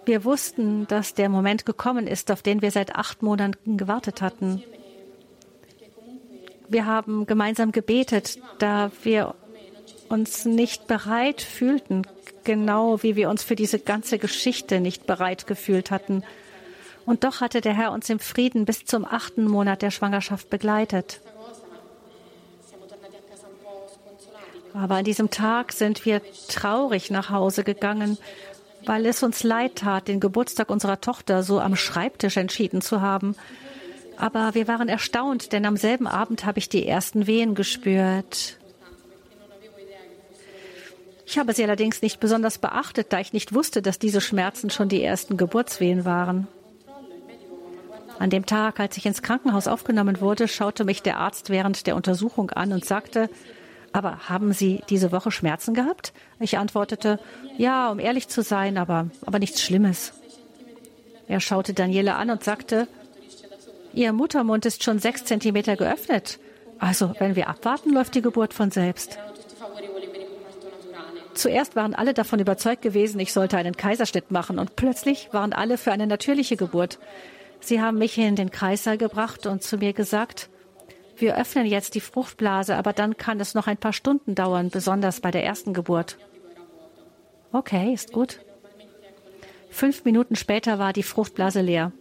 [0.06, 4.64] Wir wussten, dass der Moment gekommen ist, auf den wir seit acht Monaten gewartet hatten.
[6.68, 9.36] Wir haben gemeinsam gebetet, da wir
[10.10, 12.08] uns nicht bereit fühlten,
[12.44, 16.24] genau wie wir uns für diese ganze Geschichte nicht bereit gefühlt hatten.
[17.06, 21.22] Und doch hatte der Herr uns im Frieden bis zum achten Monat der Schwangerschaft begleitet.
[24.74, 28.18] Aber an diesem Tag sind wir traurig nach Hause gegangen,
[28.86, 33.36] weil es uns leid tat, den Geburtstag unserer Tochter so am Schreibtisch entschieden zu haben.
[34.18, 38.58] Aber wir waren erstaunt, denn am selben Abend habe ich die ersten Wehen gespürt.
[41.26, 44.90] Ich habe sie allerdings nicht besonders beachtet, da ich nicht wusste, dass diese Schmerzen schon
[44.90, 46.48] die ersten Geburtswehen waren.
[48.18, 51.96] An dem Tag, als ich ins Krankenhaus aufgenommen wurde, schaute mich der Arzt während der
[51.96, 53.30] Untersuchung an und sagte,
[53.94, 56.14] aber haben Sie diese Woche Schmerzen gehabt?
[56.40, 57.20] Ich antwortete,
[57.58, 60.14] ja, um ehrlich zu sein, aber, aber nichts Schlimmes.
[61.28, 62.88] Er schaute Daniela an und sagte,
[63.94, 66.40] Ihr Muttermund ist schon sechs Zentimeter geöffnet.
[66.78, 69.18] Also, wenn wir abwarten, läuft die Geburt von selbst.
[71.34, 75.78] Zuerst waren alle davon überzeugt gewesen, ich sollte einen Kaiserschnitt machen und plötzlich waren alle
[75.78, 77.00] für eine natürliche Geburt.
[77.62, 80.50] Sie haben mich in den Kreissaal gebracht und zu mir gesagt,
[81.22, 85.22] wir öffnen jetzt die Fruchtblase, aber dann kann es noch ein paar Stunden dauern, besonders
[85.22, 86.18] bei der ersten Geburt.
[87.52, 88.40] Okay, ist gut.
[89.70, 91.92] Fünf Minuten später war die Fruchtblase leer.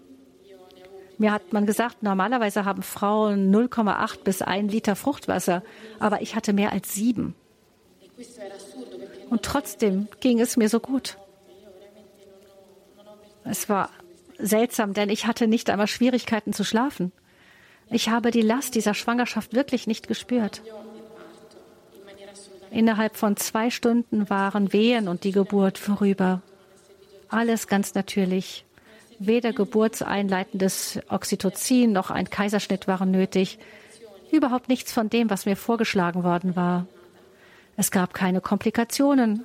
[1.18, 5.62] Mir hat man gesagt, normalerweise haben Frauen 0,8 bis 1 Liter Fruchtwasser,
[5.98, 7.34] aber ich hatte mehr als sieben.
[9.28, 11.18] Und trotzdem ging es mir so gut.
[13.44, 13.90] Es war
[14.38, 17.12] seltsam, denn ich hatte nicht einmal Schwierigkeiten zu schlafen.
[17.90, 20.62] Ich habe die Last dieser Schwangerschaft wirklich nicht gespürt.
[22.70, 26.42] Innerhalb von zwei Stunden waren Wehen und die Geburt vorüber.
[27.28, 28.64] Alles ganz natürlich.
[29.18, 33.58] Weder geburtseinleitendes Oxytocin noch ein Kaiserschnitt waren nötig.
[34.30, 36.86] Überhaupt nichts von dem, was mir vorgeschlagen worden war.
[37.76, 39.44] Es gab keine Komplikationen.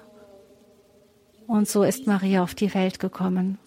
[1.48, 3.58] Und so ist Maria auf die Welt gekommen.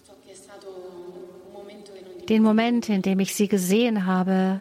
[2.28, 4.60] Den Moment, in dem ich sie gesehen habe,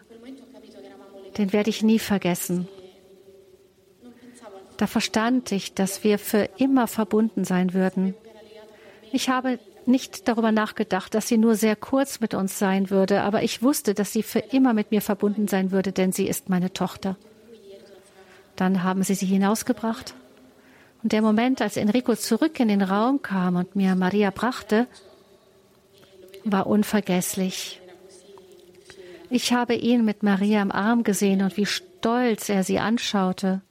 [1.38, 2.68] den werde ich nie vergessen.
[4.76, 8.14] Da verstand ich, dass wir für immer verbunden sein würden.
[9.12, 13.42] Ich habe nicht darüber nachgedacht, dass sie nur sehr kurz mit uns sein würde, aber
[13.42, 16.72] ich wusste, dass sie für immer mit mir verbunden sein würde, denn sie ist meine
[16.72, 17.16] Tochter.
[18.56, 20.14] Dann haben sie sie hinausgebracht.
[21.02, 24.88] Und der Moment, als Enrico zurück in den Raum kam und mir Maria brachte,
[26.44, 27.80] war unvergesslich.
[29.30, 33.62] Ich habe ihn mit Maria im Arm gesehen und wie stolz er sie anschaute.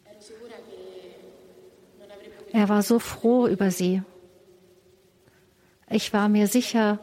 [2.51, 4.01] Er war so froh über sie.
[5.89, 6.99] Ich war mir sicher,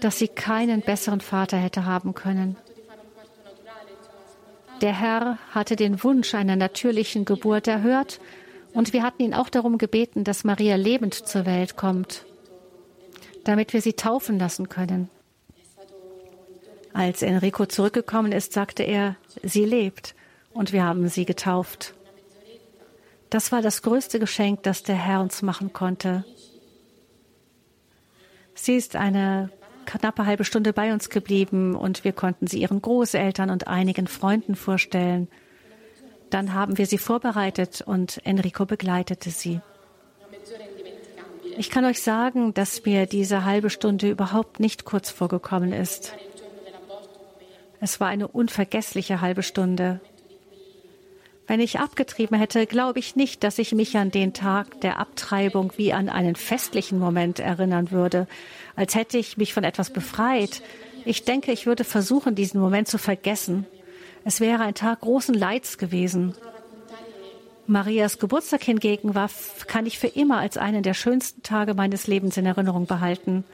[0.00, 2.56] dass sie keinen besseren Vater hätte haben können.
[4.80, 8.20] Der Herr hatte den Wunsch einer natürlichen Geburt erhört
[8.72, 12.26] und wir hatten ihn auch darum gebeten, dass Maria lebend zur Welt kommt,
[13.44, 15.08] damit wir sie taufen lassen können.
[16.94, 20.14] Als Enrico zurückgekommen ist, sagte er, sie lebt
[20.52, 21.92] und wir haben sie getauft.
[23.30, 26.24] Das war das größte Geschenk, das der Herr uns machen konnte.
[28.54, 29.50] Sie ist eine
[29.86, 34.54] knappe halbe Stunde bei uns geblieben und wir konnten sie ihren Großeltern und einigen Freunden
[34.54, 35.26] vorstellen.
[36.30, 39.60] Dann haben wir sie vorbereitet und Enrico begleitete sie.
[41.58, 46.14] Ich kann euch sagen, dass mir diese halbe Stunde überhaupt nicht kurz vorgekommen ist.
[47.84, 50.00] Es war eine unvergessliche halbe Stunde.
[51.46, 55.70] Wenn ich abgetrieben hätte, glaube ich nicht, dass ich mich an den Tag der Abtreibung
[55.76, 58.26] wie an einen festlichen Moment erinnern würde,
[58.74, 60.62] als hätte ich mich von etwas befreit.
[61.04, 63.66] Ich denke, ich würde versuchen, diesen Moment zu vergessen.
[64.24, 66.34] Es wäre ein Tag großen Leids gewesen.
[67.66, 69.28] Marias Geburtstag hingegen war,
[69.66, 73.44] kann ich für immer als einen der schönsten Tage meines Lebens in Erinnerung behalten.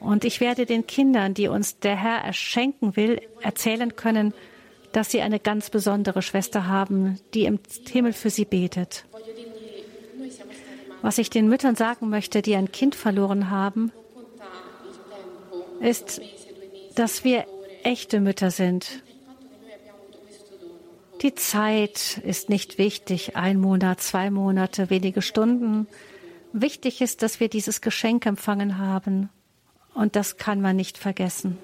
[0.00, 4.34] Und ich werde den Kindern, die uns der Herr erschenken will, erzählen können,
[4.92, 9.04] dass sie eine ganz besondere Schwester haben, die im Himmel für sie betet.
[11.02, 13.92] Was ich den Müttern sagen möchte, die ein Kind verloren haben,
[15.80, 16.20] ist,
[16.94, 17.44] dass wir
[17.82, 19.02] echte Mütter sind.
[21.22, 25.86] Die Zeit ist nicht wichtig, ein Monat, zwei Monate, wenige Stunden.
[26.52, 29.30] Wichtig ist, dass wir dieses Geschenk empfangen haben.
[29.96, 31.58] Und das kann man nicht vergessen.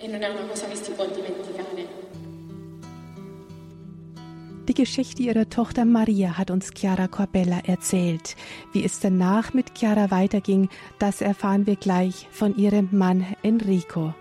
[4.68, 8.36] Die Geschichte ihrer Tochter Maria hat uns Chiara Corbella erzählt.
[8.72, 14.14] Wie es danach mit Chiara weiterging, das erfahren wir gleich von ihrem Mann Enrico.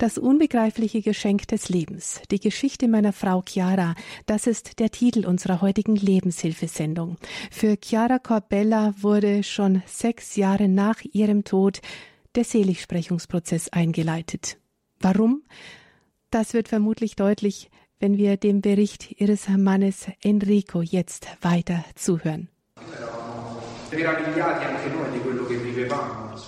[0.00, 2.22] Das unbegreifliche Geschenk des Lebens.
[2.30, 3.94] Die Geschichte meiner Frau Chiara.
[4.24, 7.18] Das ist der Titel unserer heutigen Lebenshilfesendung.
[7.50, 11.82] Für Chiara Corbella wurde schon sechs Jahre nach ihrem Tod
[12.34, 14.56] der Seligsprechungsprozess eingeleitet.
[15.00, 15.42] Warum?
[16.30, 22.48] Das wird vermutlich deutlich, wenn wir dem Bericht ihres Mannes Enrico jetzt weiter zuhören.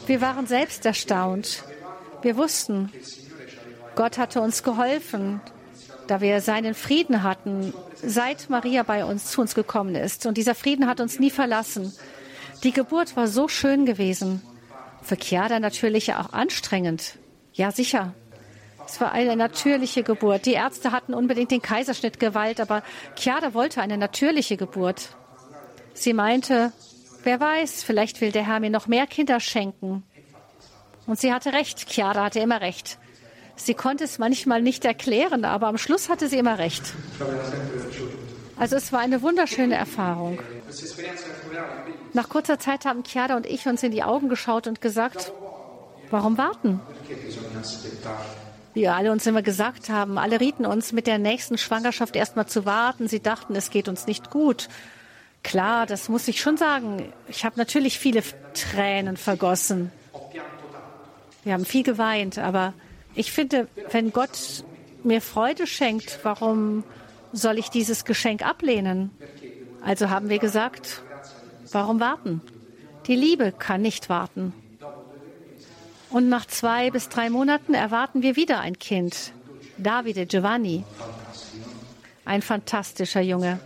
[0.07, 1.65] Wir waren selbst erstaunt.
[2.23, 2.89] Wir wussten,
[3.95, 5.41] Gott hatte uns geholfen,
[6.07, 10.27] da wir seinen Frieden hatten, seit Maria bei uns zu uns gekommen ist.
[10.27, 11.93] Und dieser Frieden hat uns nie verlassen.
[12.65, 14.43] Die Geburt war so schön gewesen.
[15.03, 17.19] Für Chiara natürlich auch anstrengend.
[17.53, 18.15] Ja, sicher.
[18.87, 20.47] Es war eine natürliche Geburt.
[20.47, 22.83] Die Ärzte hatten unbedingt den Kaiserschnitt gewählt, aber
[23.17, 25.17] Chiara wollte eine natürliche Geburt.
[25.95, 26.73] Sie meinte,
[27.23, 30.05] wer weiß, vielleicht will der Herr mir noch mehr Kinder schenken.
[31.07, 31.89] Und sie hatte recht.
[31.89, 32.99] Chiara hatte immer recht.
[33.65, 36.83] Sie konnte es manchmal nicht erklären, aber am Schluss hatte sie immer recht.
[38.59, 40.41] Also es war eine wunderschöne Erfahrung.
[42.13, 45.33] Nach kurzer Zeit haben Chiara und ich uns in die Augen geschaut und gesagt,
[46.11, 46.81] warum warten?
[48.75, 52.67] Wie alle uns immer gesagt haben, alle rieten uns, mit der nächsten Schwangerschaft erstmal zu
[52.67, 53.07] warten.
[53.07, 54.69] Sie dachten, es geht uns nicht gut.
[55.45, 57.13] Klar, das muss ich schon sagen.
[57.29, 59.93] Ich habe natürlich viele Tränen vergossen.
[61.45, 62.73] Wir haben viel geweint, aber
[63.15, 64.65] ich finde, wenn Gott
[65.05, 66.85] mir Freude schenkt, warum
[67.33, 69.11] soll ich dieses Geschenk ablehnen?
[69.83, 71.03] Also haben wir gesagt,
[71.73, 72.41] warum warten?
[73.07, 74.55] Die Liebe kann nicht warten.
[76.11, 79.33] Und nach zwei bis drei Monaten erwarten wir wieder ein Kind,
[79.79, 80.85] Davide Giovanni.
[82.25, 83.59] Ein fantastischer Junge.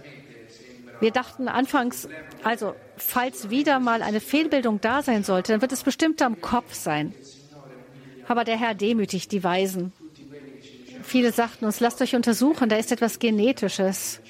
[1.01, 2.09] Wir dachten anfangs,
[2.43, 6.73] also falls wieder mal eine Fehlbildung da sein sollte, dann wird es bestimmt am Kopf
[6.73, 7.13] sein.
[8.29, 9.93] Aber der Herr demütigt die Weisen.
[11.03, 14.21] Viele sagten uns, lasst euch untersuchen, da ist etwas Genetisches.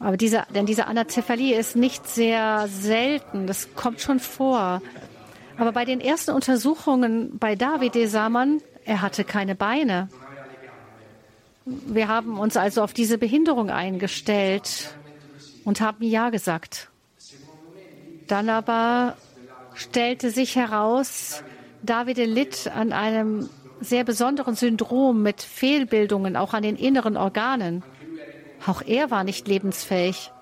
[0.00, 4.80] Aber diese, denn diese Anazephalie ist nicht sehr selten, das kommt schon vor.
[5.56, 10.08] Aber bei den ersten Untersuchungen bei David sah man, er hatte keine Beine.
[11.64, 14.94] Wir haben uns also auf diese Behinderung eingestellt
[15.64, 16.88] und haben Ja gesagt.
[18.26, 19.16] Dann aber
[19.74, 21.42] stellte sich heraus,
[21.82, 23.48] Davide litt an einem
[23.80, 27.82] sehr besonderen Syndrom mit Fehlbildungen, auch an den inneren Organen.
[28.66, 30.32] Auch er war nicht lebensfähig.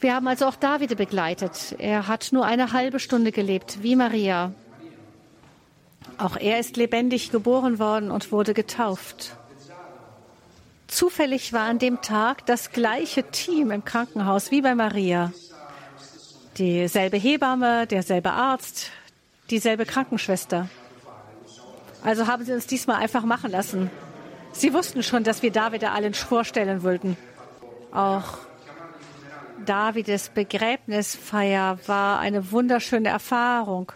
[0.00, 1.76] Wir haben also auch David begleitet.
[1.78, 4.52] Er hat nur eine halbe Stunde gelebt, wie Maria.
[6.18, 9.36] Auch er ist lebendig geboren worden und wurde getauft.
[10.86, 15.32] Zufällig war an dem Tag das gleiche Team im Krankenhaus wie bei Maria.
[16.58, 18.90] Dieselbe Hebamme, derselbe Arzt,
[19.52, 20.68] dieselbe Krankenschwester.
[22.02, 23.90] Also haben sie uns diesmal einfach machen lassen.
[24.52, 27.16] Sie wussten schon, dass wir David allen vorstellen wollten.
[27.92, 28.38] Auch
[29.64, 33.92] Davides Begräbnisfeier war eine wunderschöne Erfahrung,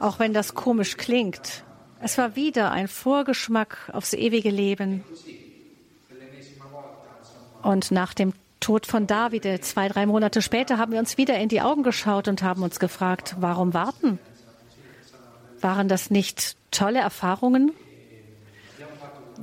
[0.00, 1.64] auch wenn das komisch klingt.
[2.00, 5.04] Es war wieder ein Vorgeschmack aufs ewige Leben.
[7.62, 11.48] Und nach dem Tod von Davide, zwei, drei Monate später, haben wir uns wieder in
[11.48, 14.18] die Augen geschaut und haben uns gefragt, warum warten?
[15.62, 17.72] Waren das nicht tolle Erfahrungen?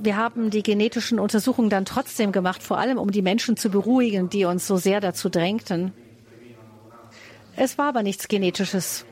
[0.02, 4.30] wir haben die genetischen Untersuchungen dann trotzdem gemacht, vor allem um die Menschen zu beruhigen,
[4.30, 5.92] die uns so sehr dazu drängten.
[7.56, 9.04] Es war aber nichts Genetisches.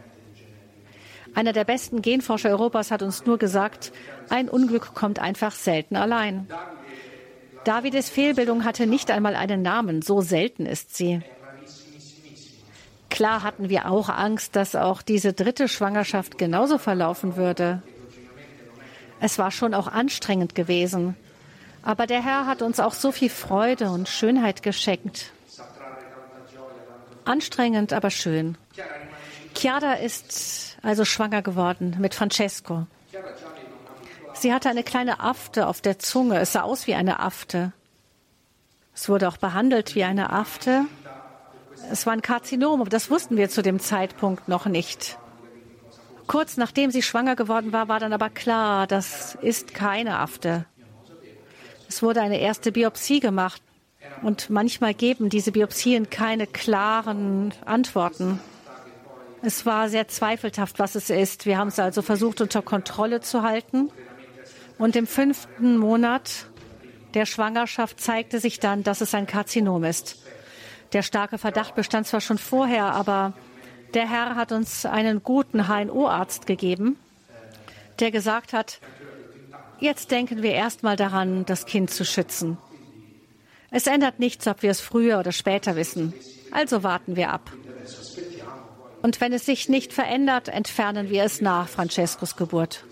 [1.34, 3.92] Einer der besten Genforscher Europas hat uns nur gesagt,
[4.30, 6.48] ein Unglück kommt einfach selten allein.
[7.64, 11.20] Davides Fehlbildung hatte nicht einmal einen Namen, so selten ist sie.
[13.10, 17.82] Klar hatten wir auch Angst, dass auch diese dritte Schwangerschaft genauso verlaufen würde.
[19.20, 21.16] Es war schon auch anstrengend gewesen.
[21.82, 25.32] Aber der Herr hat uns auch so viel Freude und Schönheit geschenkt.
[27.24, 28.56] Anstrengend, aber schön.
[29.54, 32.86] Chiara ist also schwanger geworden mit Francesco.
[34.34, 36.38] Sie hatte eine kleine Afte auf der Zunge.
[36.38, 37.72] Es sah aus wie eine Afte.
[38.94, 40.84] Es wurde auch behandelt wie eine Afte.
[41.90, 45.18] Es war ein Karzinom, aber das wussten wir zu dem Zeitpunkt noch nicht.
[46.26, 50.66] Kurz nachdem sie schwanger geworden war, war dann aber klar, das ist keine Afte.
[51.88, 53.62] Es wurde eine erste Biopsie gemacht
[54.22, 58.40] und manchmal geben diese Biopsien keine klaren Antworten.
[59.40, 61.46] Es war sehr zweifelhaft, was es ist.
[61.46, 63.90] Wir haben es also versucht, unter Kontrolle zu halten.
[64.78, 66.46] Und im fünften Monat
[67.14, 70.18] der Schwangerschaft zeigte sich dann, dass es ein Karzinom ist.
[70.92, 73.34] Der starke Verdacht bestand zwar schon vorher, aber
[73.94, 76.96] der Herr hat uns einen guten HNO-Arzt gegeben,
[78.00, 78.80] der gesagt hat,
[79.80, 82.58] jetzt denken wir erstmal daran, das Kind zu schützen.
[83.70, 86.14] Es ändert nichts, ob wir es früher oder später wissen.
[86.52, 87.52] Also warten wir ab.
[89.02, 92.84] Und wenn es sich nicht verändert, entfernen wir es nach Francescos Geburt.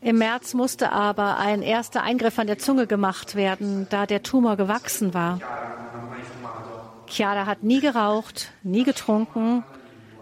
[0.00, 4.56] Im März musste aber ein erster Eingriff an der Zunge gemacht werden, da der Tumor
[4.56, 5.40] gewachsen war.
[7.06, 9.64] Chiara hat nie geraucht, nie getrunken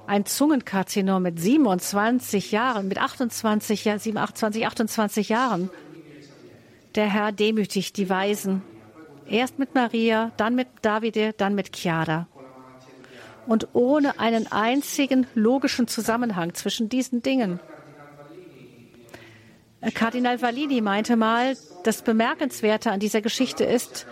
[0.07, 5.71] ein Zungenkarzinom mit 27 Jahren, mit 28, ja, 27, 28 Jahren.
[6.95, 8.63] Der Herr demütigt die Weisen.
[9.27, 12.29] Erst mit Maria, dann mit Davide, dann mit Chiara.
[13.47, 17.61] Und ohne einen einzigen logischen Zusammenhang zwischen diesen Dingen.
[19.95, 24.07] Kardinal Valini meinte mal, das Bemerkenswerte an dieser Geschichte ist,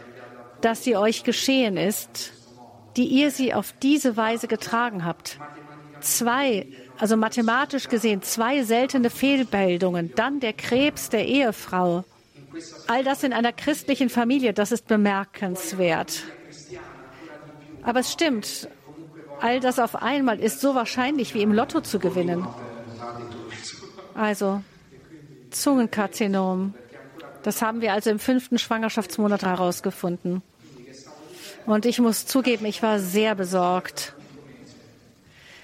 [0.61, 2.33] dass sie euch geschehen ist,
[2.97, 5.39] die ihr sie auf diese Weise getragen habt
[6.03, 6.67] zwei,
[6.99, 12.05] also mathematisch gesehen, zwei seltene Fehlbildungen, dann der Krebs der Ehefrau.
[12.87, 16.25] All das in einer christlichen Familie, das ist bemerkenswert.
[17.83, 18.69] Aber es stimmt,
[19.41, 22.47] all das auf einmal ist so wahrscheinlich wie im Lotto zu gewinnen.
[24.15, 24.63] Also
[25.51, 26.75] Zungenkarzinom.
[27.43, 30.43] Das haben wir also im fünften Schwangerschaftsmonat herausgefunden.
[31.67, 34.15] Und ich muss zugeben, ich war sehr besorgt.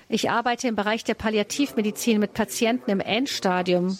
[0.08, 3.98] Ich arbeite im Bereich der Palliativmedizin mit Patienten im Endstadium.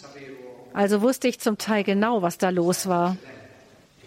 [0.73, 3.17] Also wusste ich zum Teil genau, was da los war.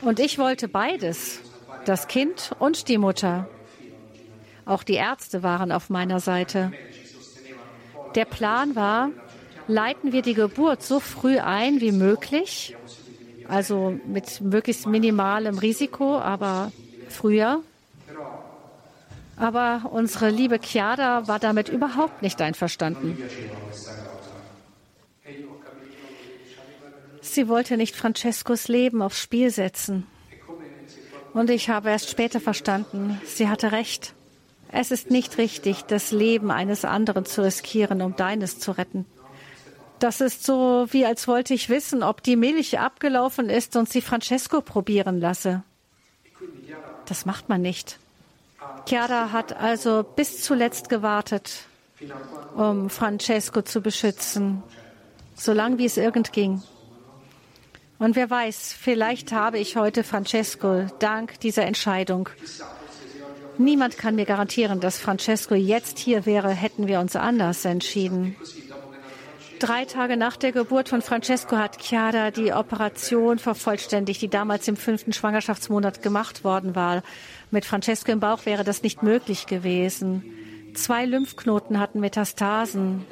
[0.01, 1.41] Und ich wollte beides,
[1.85, 3.49] das Kind und die Mutter.
[4.65, 6.73] Auch die Ärzte waren auf meiner Seite.
[8.15, 9.11] Der Plan war,
[9.69, 12.77] leiten wir die Geburt so früh ein wie möglich,
[13.49, 16.73] also mit möglichst minimalem Risiko, aber
[17.09, 17.63] früher.
[19.37, 23.19] Aber unsere liebe Chiara war damit überhaupt nicht einverstanden.
[27.21, 30.07] Sie wollte nicht Francescos Leben aufs Spiel setzen.
[31.33, 34.15] Und ich habe erst später verstanden, sie hatte recht.
[34.71, 39.07] Es ist nicht richtig, das Leben eines anderen zu riskieren, um deines zu retten.
[39.99, 44.01] Das ist so, wie als wollte ich wissen, ob die Milch abgelaufen ist und sie
[44.01, 45.63] Francesco probieren lasse.
[47.07, 47.99] Das macht man nicht.
[48.87, 51.67] Chiara hat also bis zuletzt gewartet,
[52.57, 54.63] um Francesco zu beschützen,
[55.35, 56.63] solange wie es irgend ging.
[57.99, 62.29] Und wer weiß, vielleicht habe ich heute Francesco dank dieser Entscheidung
[63.59, 68.37] Niemand kann mir garantieren, dass Francesco jetzt hier wäre, hätten wir uns anders entschieden.
[69.59, 74.77] Drei Tage nach der Geburt von Francesco hat Chiara die Operation vervollständigt, die damals im
[74.77, 77.03] fünften Schwangerschaftsmonat gemacht worden war.
[77.53, 80.25] Mit Francesco im Bauch wäre das nicht möglich gewesen.
[80.75, 83.05] Zwei Lymphknoten hatten Metastasen.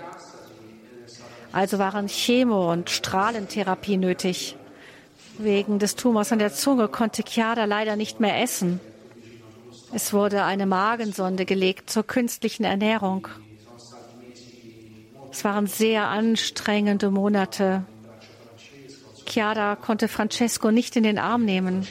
[1.52, 4.56] Also waren Chemo- und Strahlentherapie nötig.
[5.36, 8.80] Wegen des Tumors an der Zunge konnte Chiara leider nicht mehr essen.
[9.92, 13.28] Es wurde eine Magensonde gelegt zur künstlichen Ernährung.
[15.30, 17.84] Es waren sehr anstrengende Monate.
[19.26, 21.86] Chiara konnte Francesco nicht in den Arm nehmen.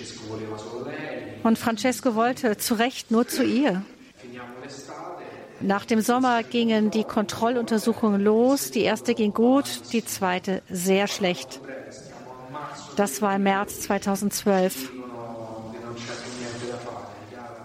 [1.43, 3.83] Und Francesco wollte zu Recht nur zu ihr.
[5.61, 8.71] Nach dem Sommer gingen die Kontrolluntersuchungen los.
[8.71, 11.59] Die erste ging gut, die zweite sehr schlecht.
[12.95, 14.91] Das war im März 2012.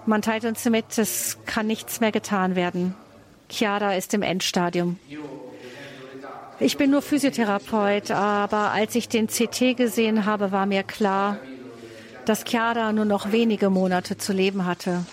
[0.07, 2.95] Man teilt uns mit, es kann nichts mehr getan werden.
[3.49, 4.99] Chiara ist im Endstadium.
[6.61, 11.39] Ich bin nur Physiotherapeut, aber als ich den CT gesehen habe, war mir klar,
[12.27, 15.05] dass Chiara nur noch wenige Monate zu leben hatte.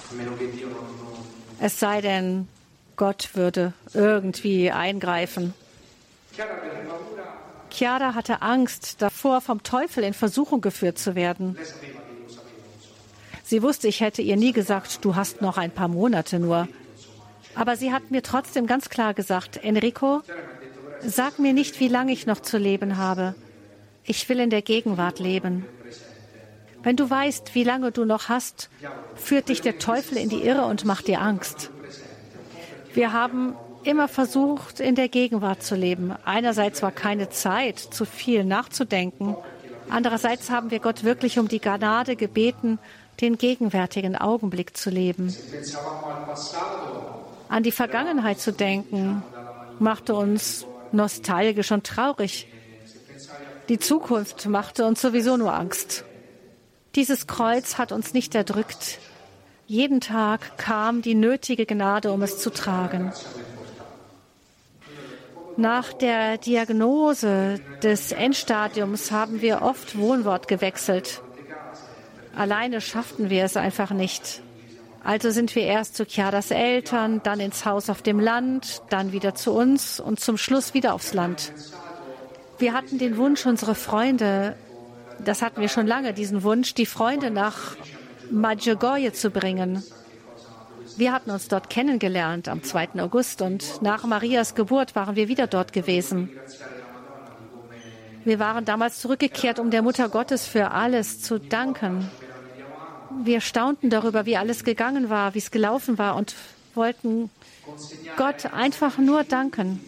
[1.60, 2.48] Es sei denn,
[2.96, 5.54] Gott würde irgendwie eingreifen.
[7.70, 11.58] Chiara hatte Angst davor, vom Teufel in Versuchung geführt zu werden.
[13.44, 16.68] Sie wusste, ich hätte ihr nie gesagt, du hast noch ein paar Monate nur.
[17.56, 20.22] Aber sie hat mir trotzdem ganz klar gesagt, Enrico,
[21.02, 23.36] sag mir nicht, wie lange ich noch zu leben habe.
[24.04, 25.66] Ich will in der Gegenwart leben.
[26.84, 28.70] Wenn du weißt, wie lange du noch hast,
[29.16, 31.70] führt dich der Teufel in die Irre und macht dir Angst.
[32.94, 36.14] Wir haben immer versucht, in der Gegenwart zu leben.
[36.26, 39.36] Einerseits war keine Zeit, zu viel nachzudenken.
[39.90, 42.80] Andererseits haben wir Gott wirklich um die Gnade gebeten,
[43.20, 45.36] den gegenwärtigen Augenblick zu leben.
[47.50, 49.24] An die Vergangenheit zu denken,
[49.80, 52.48] machte uns nostalgisch und traurig.
[53.70, 56.06] Die Zukunft machte uns sowieso nur Angst.
[56.96, 59.00] Dieses Kreuz hat uns nicht erdrückt.
[59.66, 63.14] Jeden Tag kam die nötige Gnade, um es zu tragen.
[65.56, 71.22] Nach der Diagnose des Endstadiums haben wir oft Wohnwort gewechselt.
[72.36, 74.42] Alleine schafften wir es einfach nicht.
[75.04, 79.34] Also sind wir erst zu Chiaras Eltern, dann ins Haus auf dem Land, dann wieder
[79.34, 81.54] zu uns und zum Schluss wieder aufs Land.
[82.60, 84.56] Wir hatten den Wunsch, unsere Freunde,
[85.26, 87.76] das hatten wir schon lange, diesen Wunsch, die Freunde nach
[88.30, 89.84] Medjugorje zu bringen.
[90.98, 93.02] Wir hatten uns dort kennengelernt am 2.
[93.02, 96.30] August und nach Marias Geburt waren wir wieder dort gewesen.
[98.24, 102.10] Wir waren damals zurückgekehrt, um der Mutter Gottes für alles zu danken.
[103.24, 106.36] Wir staunten darüber, wie alles gegangen war, wie es gelaufen war und
[106.76, 107.30] wollten
[108.18, 109.80] Gott einfach nur danken.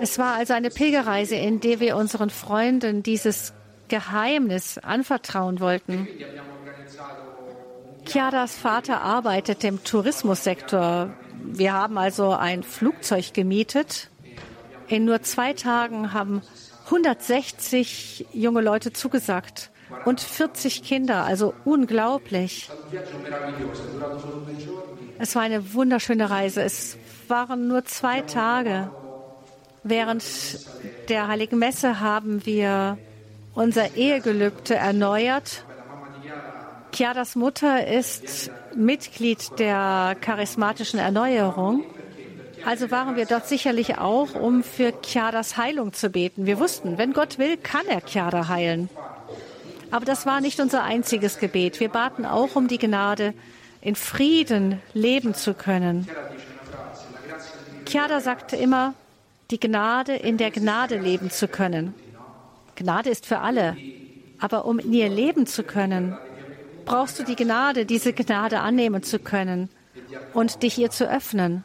[0.00, 3.52] Es war also eine Pilgerreise, in der wir unseren Freunden dieses
[3.88, 6.08] Geheimnis anvertrauen wollten.
[8.06, 11.10] Chiaras Vater arbeitet im Tourismussektor.
[11.42, 14.10] Wir haben also ein Flugzeug gemietet.
[14.88, 16.42] In nur zwei Tagen haben
[16.86, 19.70] 160 junge Leute zugesagt
[20.04, 22.70] und 40 Kinder, also unglaublich.
[25.18, 26.62] Es war eine wunderschöne Reise.
[26.62, 28.90] Es waren nur zwei Tage.
[29.82, 30.24] Während
[31.08, 32.98] der Heiligen Messe haben wir
[33.54, 35.64] unser Ehegelübde erneuert.
[36.92, 41.84] Chiaras Mutter ist Mitglied der charismatischen Erneuerung.
[42.64, 46.46] Also waren wir dort sicherlich auch, um für Chiaras Heilung zu beten.
[46.46, 48.88] Wir wussten, wenn Gott will, kann er Chiara heilen.
[49.90, 51.78] Aber das war nicht unser einziges Gebet.
[51.78, 53.34] Wir baten auch um die Gnade,
[53.80, 56.08] in Frieden leben zu können.
[57.86, 58.94] Chiara sagte immer,
[59.50, 61.92] die Gnade in der Gnade leben zu können.
[62.74, 63.76] Gnade ist für alle.
[64.40, 66.16] Aber um in ihr leben zu können,
[66.84, 69.68] brauchst du die Gnade, diese Gnade annehmen zu können
[70.32, 71.64] und dich ihr zu öffnen.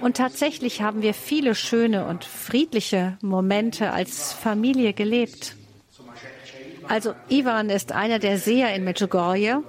[0.00, 5.56] Und tatsächlich haben wir viele schöne und friedliche Momente als Familie gelebt.
[6.88, 9.62] Also Ivan ist einer der Seher in Medjugorje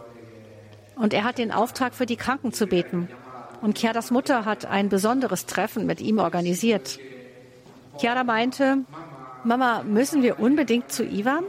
[0.95, 3.09] und er hat den Auftrag, für die Kranken zu beten.
[3.61, 6.99] Und Chiaras Mutter hat ein besonderes Treffen mit ihm organisiert.
[7.99, 8.79] Chiara meinte,
[9.43, 11.43] Mama, müssen wir unbedingt zu Ivan?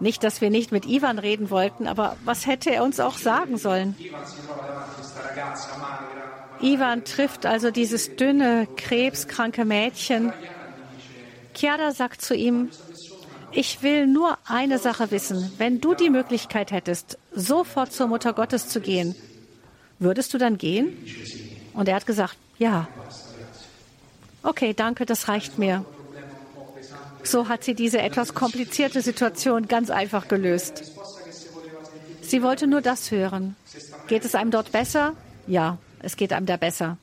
[0.00, 3.56] Nicht, dass wir nicht mit Ivan reden wollten, aber was hätte er uns auch sagen
[3.56, 3.94] sollen?
[6.60, 10.32] Ivan trifft also dieses dünne, krebskranke Mädchen.
[11.54, 12.70] Chiara sagt zu ihm,
[13.54, 15.52] Ich will nur eine Sache wissen.
[15.58, 19.14] Wenn du die Möglichkeit hättest, sofort zur Mutter Gottes zu gehen,
[19.98, 20.96] würdest du dann gehen?
[21.74, 22.88] Und er hat gesagt, ja.
[24.42, 25.84] Okay, danke, das reicht mir.
[27.24, 30.92] So hat sie diese etwas komplizierte Situation ganz einfach gelöst.
[32.20, 33.56] Sie wollte nur das hören.
[34.08, 35.14] Geht es einem dort besser?
[35.46, 36.96] Ja, es geht einem da besser.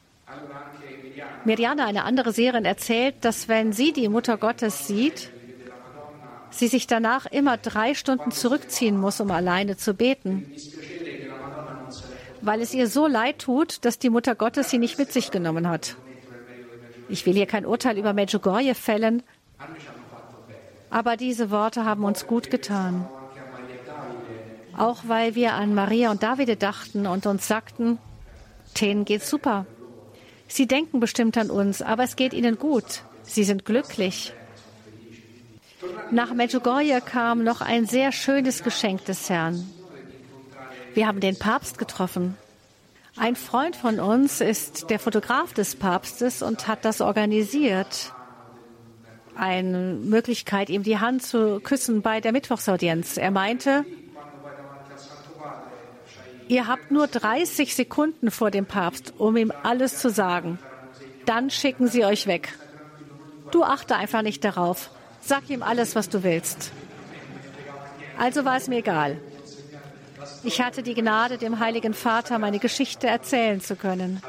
[1.45, 5.31] Mirjana, eine andere Seherin, erzählt, dass wenn sie die Mutter Gottes sieht,
[6.49, 10.51] sie sich danach immer drei Stunden zurückziehen muss, um alleine zu beten,
[12.41, 15.67] weil es ihr so leid tut, dass die Mutter Gottes sie nicht mit sich genommen
[15.67, 15.95] hat.
[17.07, 19.23] Ich will hier kein Urteil über Medjugorje fällen,
[20.89, 23.07] aber diese Worte haben uns gut getan.
[24.77, 27.97] Auch weil wir an Maria und Davide dachten und uns sagten,
[28.79, 29.65] denen geht's super.
[30.47, 33.03] Sie denken bestimmt an uns, aber es geht ihnen gut.
[33.23, 34.33] Sie sind glücklich.
[36.11, 39.69] Nach Medjugorje kam noch ein sehr schönes Geschenk des Herrn.
[40.93, 42.35] Wir haben den Papst getroffen.
[43.15, 48.13] Ein Freund von uns ist der Fotograf des Papstes und hat das organisiert.
[49.39, 53.15] Eine Möglichkeit, ihm die Hand zu küssen bei der Mittwochsaudienz.
[53.15, 53.85] Er meinte,
[56.49, 60.59] ihr habt nur 30 Sekunden vor dem Papst, um ihm alles zu sagen.
[61.25, 62.53] Dann schicken sie euch weg.
[63.51, 64.91] Du achte einfach nicht darauf.
[65.21, 66.73] Sag ihm alles, was du willst.
[68.17, 69.21] Also war es mir egal.
[70.43, 74.21] Ich hatte die Gnade, dem Heiligen Vater meine Geschichte erzählen zu können.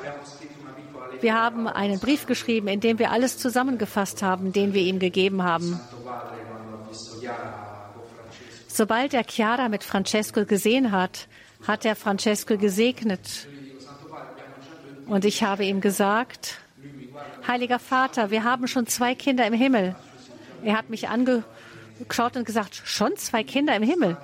[1.21, 5.43] Wir haben einen Brief geschrieben, in dem wir alles zusammengefasst haben, den wir ihm gegeben
[5.43, 5.79] haben.
[8.69, 11.29] Sobald er Chiara mit Francesco gesehen hat,
[11.67, 13.47] hat er Francesco gesegnet.
[15.07, 16.59] Und ich habe ihm gesagt,
[17.47, 19.97] Heiliger Vater, wir haben schon zwei Kinder im Himmel.
[20.63, 24.17] Er hat mich angeschaut und gesagt, schon zwei Kinder im Himmel.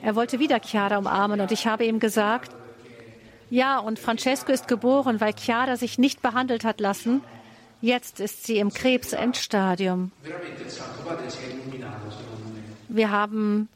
[0.00, 2.52] Er wollte wieder Chiara umarmen und ich habe ihm gesagt,
[3.50, 7.22] ja, und Francesco ist geboren, weil Chiara sich nicht behandelt hat lassen.
[7.80, 10.10] Jetzt ist sie im Krebsendstadium.
[12.88, 13.68] Wir haben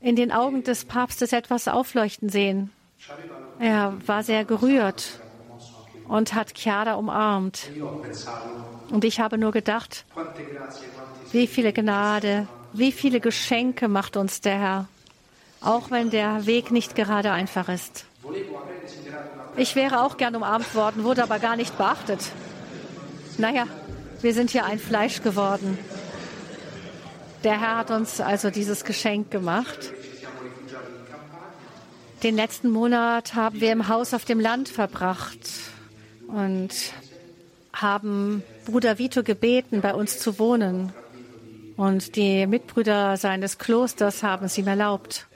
[0.00, 2.70] in den Augen des Papstes etwas aufleuchten sehen.
[3.58, 5.20] Er war sehr gerührt
[6.06, 7.70] und hat Chiara umarmt.
[8.90, 10.04] Und ich habe nur gedacht,
[11.32, 14.88] wie viele Gnade, wie viele Geschenke macht uns der Herr,
[15.60, 18.06] auch wenn der Weg nicht gerade einfach ist.
[19.56, 22.20] Ich wäre auch gern umarmt worden, wurde aber gar nicht beachtet.
[23.38, 23.66] Naja,
[24.20, 25.78] wir sind hier ein Fleisch geworden.
[27.44, 29.92] Der Herr hat uns also dieses Geschenk gemacht.
[32.24, 35.38] Den letzten Monat haben wir im Haus auf dem Land verbracht
[36.26, 36.70] und
[37.72, 40.92] haben Bruder Vito gebeten, bei uns zu wohnen.
[41.76, 45.27] Und die Mitbrüder seines Klosters haben es ihm erlaubt.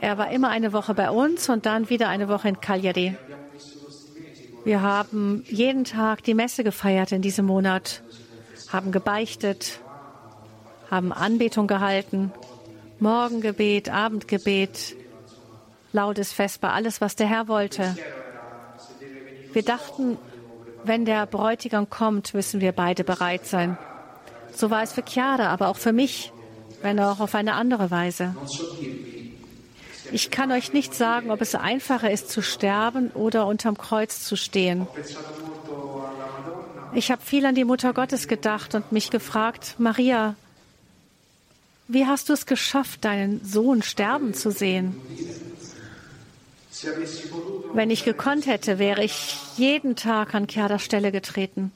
[0.00, 3.16] Er war immer eine Woche bei uns und dann wieder eine Woche in Cagliari.
[4.64, 8.02] Wir haben jeden Tag die Messe gefeiert in diesem Monat,
[8.70, 9.80] haben gebeichtet,
[10.90, 12.32] haben Anbetung gehalten,
[12.98, 14.96] Morgengebet, Abendgebet,
[15.92, 17.96] lautes Vesper, alles, was der Herr wollte.
[19.52, 20.18] Wir dachten,
[20.84, 23.76] wenn der Bräutigam kommt, müssen wir beide bereit sein.
[24.54, 26.32] So war es für Chiara, aber auch für mich,
[26.82, 28.34] wenn auch auf eine andere Weise.
[30.12, 34.36] Ich kann euch nicht sagen, ob es einfacher ist zu sterben oder unterm Kreuz zu
[34.36, 34.86] stehen.
[36.92, 40.34] Ich habe viel an die Mutter Gottes gedacht und mich gefragt, Maria,
[41.86, 45.00] wie hast du es geschafft, deinen Sohn sterben zu sehen?
[47.72, 51.72] Wenn ich gekonnt hätte, wäre ich jeden Tag an Chiaras Stelle getreten.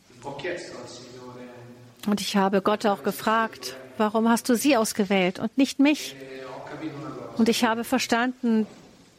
[2.07, 6.17] Und ich habe Gott auch gefragt, warum hast du sie ausgewählt und nicht mich?
[7.37, 8.67] Und ich habe verstanden,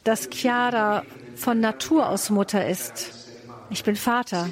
[0.03, 1.03] dass Chiara
[1.35, 3.11] von Natur aus Mutter ist.
[3.69, 4.49] Ich bin Vater.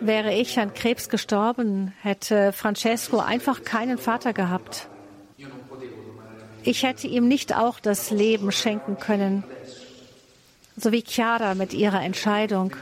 [0.00, 4.88] Wäre ich an Krebs gestorben, hätte Francesco einfach keinen Vater gehabt.
[6.64, 9.44] Ich hätte ihm nicht auch das Leben schenken können,
[10.76, 12.74] so wie Chiara mit ihrer Entscheidung.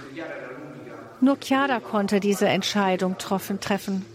[1.21, 4.07] Nur Chiara konnte diese Entscheidung treffen.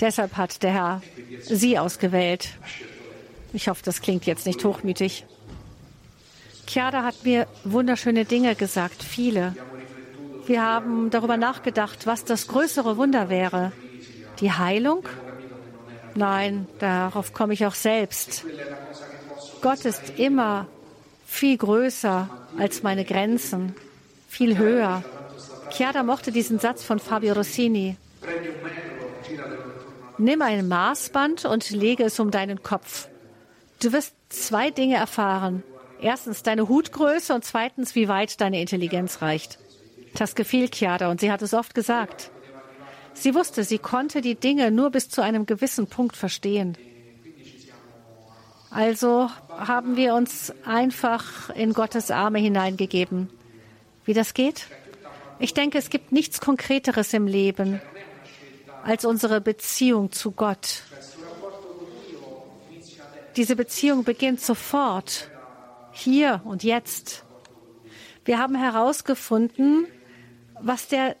[0.00, 1.02] Deshalb hat der Herr
[1.42, 2.50] sie ausgewählt.
[3.52, 5.24] Ich hoffe, das klingt jetzt nicht hochmütig.
[6.66, 9.54] Chiara hat mir wunderschöne Dinge gesagt, viele.
[10.46, 13.72] Wir haben darüber nachgedacht, was das größere Wunder wäre.
[14.40, 15.04] Die Heilung?
[16.14, 18.44] Nein, darauf komme ich auch selbst.
[19.60, 20.66] Gott ist immer
[21.26, 22.28] viel größer
[22.58, 23.74] als meine Grenzen,
[24.28, 25.04] viel höher.
[25.70, 27.96] Chiara mochte diesen Satz von Fabio Rossini.
[30.18, 33.08] Nimm ein Maßband und lege es um deinen Kopf.
[33.82, 35.64] Du wirst zwei Dinge erfahren.
[36.00, 39.58] Erstens deine Hutgröße und zweitens, wie weit deine Intelligenz reicht.
[40.14, 42.30] Das gefiel Chiara und sie hat es oft gesagt.
[43.12, 46.78] Sie wusste, sie konnte die Dinge nur bis zu einem gewissen Punkt verstehen.
[48.70, 53.30] Also haben wir uns einfach in Gottes Arme hineingegeben.
[54.04, 54.68] Wie das geht?
[55.40, 57.82] Ich denke, es gibt nichts Konkreteres im Leben
[58.84, 60.84] als unsere Beziehung zu Gott.
[63.36, 65.30] Diese Beziehung beginnt sofort,
[65.92, 67.24] hier und jetzt.
[68.24, 69.86] Wir haben herausgefunden,
[70.60, 71.16] was der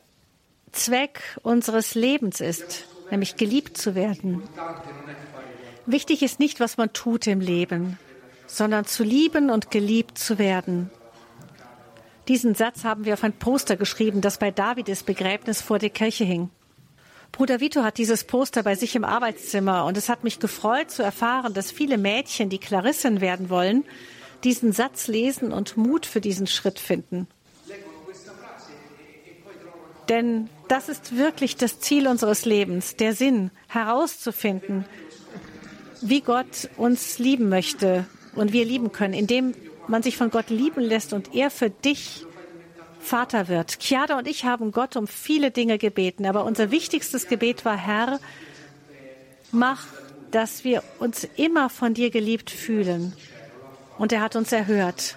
[0.72, 4.42] Zweck unseres Lebens ist, nämlich geliebt zu werden.
[5.86, 7.98] Wichtig ist nicht, was man tut im Leben,
[8.46, 10.90] sondern zu lieben und geliebt zu werden.
[12.28, 16.24] Diesen Satz haben wir auf ein Poster geschrieben, das bei Davides Begräbnis vor der Kirche
[16.24, 16.50] hing.
[17.32, 21.02] Bruder Vito hat dieses Poster bei sich im Arbeitszimmer und es hat mich gefreut zu
[21.02, 23.84] erfahren, dass viele Mädchen, die Klarissin werden wollen,
[24.44, 27.26] diesen Satz lesen und Mut für diesen Schritt finden.
[30.10, 34.84] Denn das ist wirklich das Ziel unseres Lebens, der Sinn, herauszufinden,
[36.02, 38.04] wie Gott uns lieben möchte
[38.34, 39.54] und wir lieben können, indem
[39.88, 42.26] man sich von Gott lieben lässt und er für dich
[43.02, 43.78] Vater wird.
[43.80, 48.20] Chiara und ich haben Gott um viele Dinge gebeten, aber unser wichtigstes Gebet war, Herr,
[49.50, 49.86] mach,
[50.30, 53.12] dass wir uns immer von dir geliebt fühlen.
[53.98, 55.16] Und er hat uns erhört.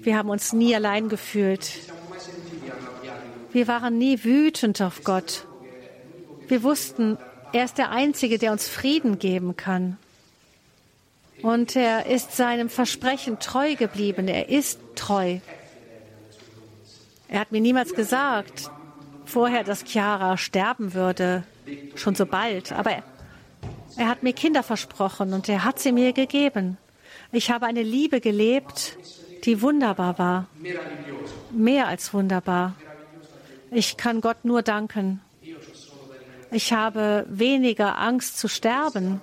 [0.00, 1.70] Wir haben uns nie allein gefühlt.
[3.52, 5.46] Wir waren nie wütend auf Gott.
[6.46, 7.18] Wir wussten,
[7.52, 9.98] er ist der Einzige, der uns Frieden geben kann.
[11.42, 14.28] Und er ist seinem Versprechen treu geblieben.
[14.28, 15.38] Er ist treu.
[17.28, 18.70] Er hat mir niemals gesagt,
[19.26, 21.44] vorher, dass Chiara sterben würde,
[21.94, 22.72] schon so bald.
[22.72, 22.90] Aber
[23.96, 26.78] er, hat mir Kinder versprochen und er hat sie mir gegeben.
[27.30, 28.96] Ich habe eine Liebe gelebt,
[29.44, 30.46] die wunderbar war.
[31.50, 32.74] Mehr als wunderbar.
[33.70, 35.20] Ich kann Gott nur danken.
[36.50, 39.20] Ich habe weniger Angst zu sterben.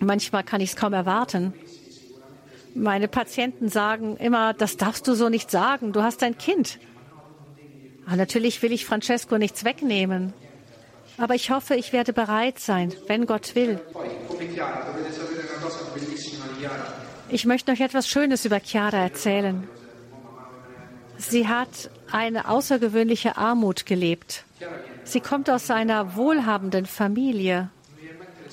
[0.00, 1.54] Manchmal kann ich es kaum erwarten.
[2.74, 6.80] Meine Patienten sagen immer, das darfst du so nicht sagen, du hast ein Kind.
[8.06, 10.32] Aber natürlich will ich Francesco nichts wegnehmen.
[11.16, 13.80] Aber ich hoffe, ich werde bereit sein, wenn Gott will.
[17.28, 19.68] Ich möchte noch etwas Schönes über Chiara erzählen.
[21.16, 24.44] Sie hat eine außergewöhnliche Armut gelebt.
[25.04, 27.70] Sie kommt aus einer wohlhabenden Familie.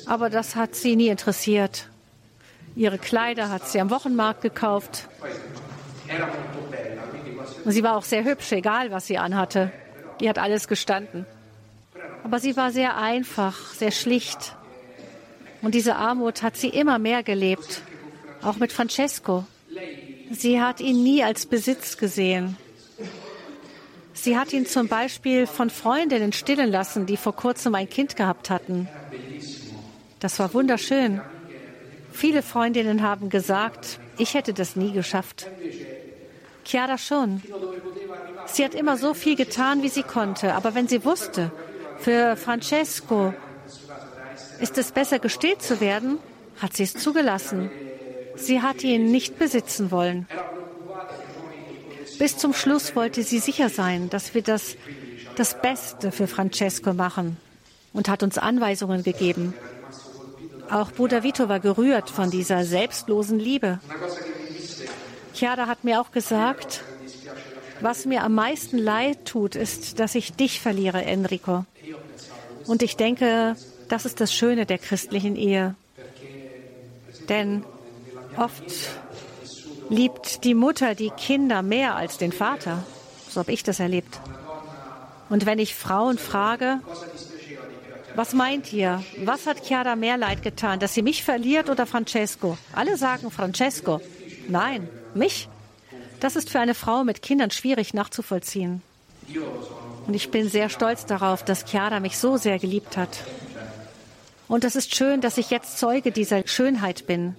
[0.05, 1.87] Aber das hat sie nie interessiert.
[2.75, 5.07] Ihre Kleider hat sie am Wochenmarkt gekauft.
[7.63, 9.71] Und sie war auch sehr hübsch, egal was sie anhatte.
[10.19, 11.25] Die hat alles gestanden.
[12.23, 14.55] Aber sie war sehr einfach, sehr schlicht.
[15.61, 17.81] Und diese Armut hat sie immer mehr gelebt.
[18.41, 19.45] Auch mit Francesco.
[20.31, 22.57] Sie hat ihn nie als Besitz gesehen.
[24.13, 28.49] Sie hat ihn zum Beispiel von Freundinnen stillen lassen, die vor kurzem ein Kind gehabt
[28.49, 28.87] hatten.
[30.19, 31.21] Das war wunderschön.
[32.11, 35.47] Viele Freundinnen haben gesagt, ich hätte das nie geschafft.
[36.65, 37.41] Chiara schon.
[38.45, 40.53] Sie hat immer so viel getan, wie sie konnte.
[40.53, 41.51] Aber wenn sie wusste,
[41.99, 43.33] für Francesco
[44.59, 46.17] ist es besser gestillt zu werden,
[46.61, 47.69] hat sie es zugelassen.
[48.35, 50.27] Sie hat ihn nicht besitzen wollen.
[52.19, 54.75] Bis zum Schluss wollte sie sicher sein, dass wir das,
[55.35, 57.37] das Beste für Francesco machen
[57.93, 59.53] und hat uns Anweisungen gegeben.
[60.69, 63.79] Auch Bruder Vito war gerührt von dieser selbstlosen Liebe.
[65.33, 66.83] Chiara hat mir auch gesagt,
[67.79, 71.65] was mir am meisten leid tut, ist, dass ich dich verliere, Enrico.
[72.67, 73.55] Und ich denke,
[73.89, 75.75] das ist das Schöne der christlichen Ehe.
[77.27, 77.63] Denn
[78.37, 78.63] oft
[79.89, 82.83] liebt die Mutter die Kinder mehr als den Vater.
[83.29, 84.19] So habe ich das erlebt.
[85.29, 86.79] Und wenn ich Frauen frage,
[88.15, 89.03] was meint ihr?
[89.23, 92.57] Was hat Chiara mehr leid getan, dass sie mich verliert oder Francesco?
[92.73, 94.01] Alle sagen Francesco.
[94.47, 95.49] Nein, mich.
[96.19, 98.81] Das ist für eine Frau mit Kindern schwierig nachzuvollziehen.
[100.07, 103.23] Und ich bin sehr stolz darauf, dass Chiara mich so sehr geliebt hat.
[104.47, 107.35] Und es ist schön, dass ich jetzt Zeuge dieser Schönheit bin.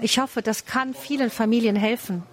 [0.00, 2.24] Ich hoffe, das kann vielen Familien helfen.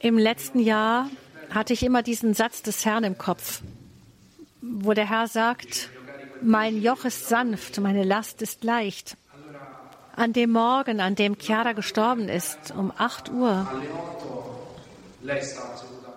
[0.00, 1.08] Im letzten Jahr
[1.50, 3.62] hatte ich immer diesen Satz des Herrn im Kopf
[4.60, 5.88] wo der Herr sagt,
[6.42, 9.16] mein Joch ist sanft, meine Last ist leicht.
[10.16, 13.66] An dem Morgen, an dem Chiara gestorben ist, um 8 Uhr,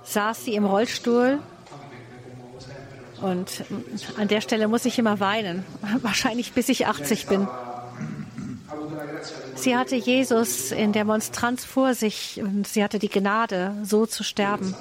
[0.04, 1.40] saß sie im Rollstuhl
[3.24, 3.64] Und
[4.18, 5.64] an der Stelle muss ich immer weinen,
[6.02, 7.48] wahrscheinlich bis ich 80 bin.
[9.56, 14.24] Sie hatte Jesus in der Monstranz vor sich und sie hatte die Gnade, so zu
[14.24, 14.76] sterben.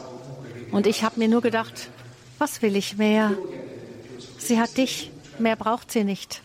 [0.72, 1.88] Und ich habe mir nur gedacht,
[2.38, 3.30] was will ich mehr?
[4.38, 5.12] Sie hat dich,
[5.42, 6.40] mehr braucht sie nicht.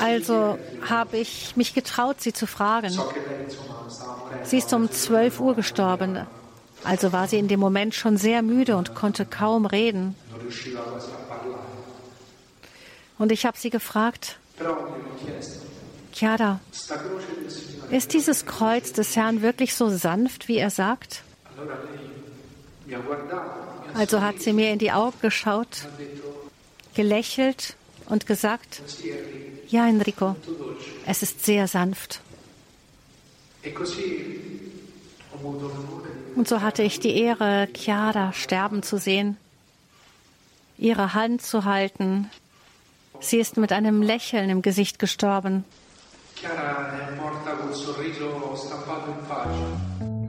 [0.00, 2.98] Also habe ich mich getraut, sie zu fragen.
[4.44, 6.26] Sie ist um 12 Uhr gestorben.
[6.84, 10.16] Also war sie in dem Moment schon sehr müde und konnte kaum reden.
[13.18, 14.38] Und ich habe sie gefragt,
[16.12, 16.60] Chiara,
[17.90, 21.22] ist dieses Kreuz des Herrn wirklich so sanft, wie er sagt?
[23.94, 25.86] Also hat sie mir in die Augen geschaut,
[26.94, 27.76] gelächelt
[28.06, 28.82] und gesagt,
[29.68, 30.36] ja, Enrico,
[31.06, 32.20] es ist sehr sanft.
[36.34, 39.36] Und so hatte ich die Ehre, Chiara sterben zu sehen,
[40.78, 42.30] ihre Hand zu halten.
[43.20, 45.64] Sie ist mit einem Lächeln im Gesicht gestorben.
[46.34, 50.21] Chiara è morta col sorriso stampato in faccia.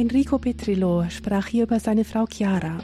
[0.00, 2.78] Enrico Petrillo sprach hier über seine Frau Chiara.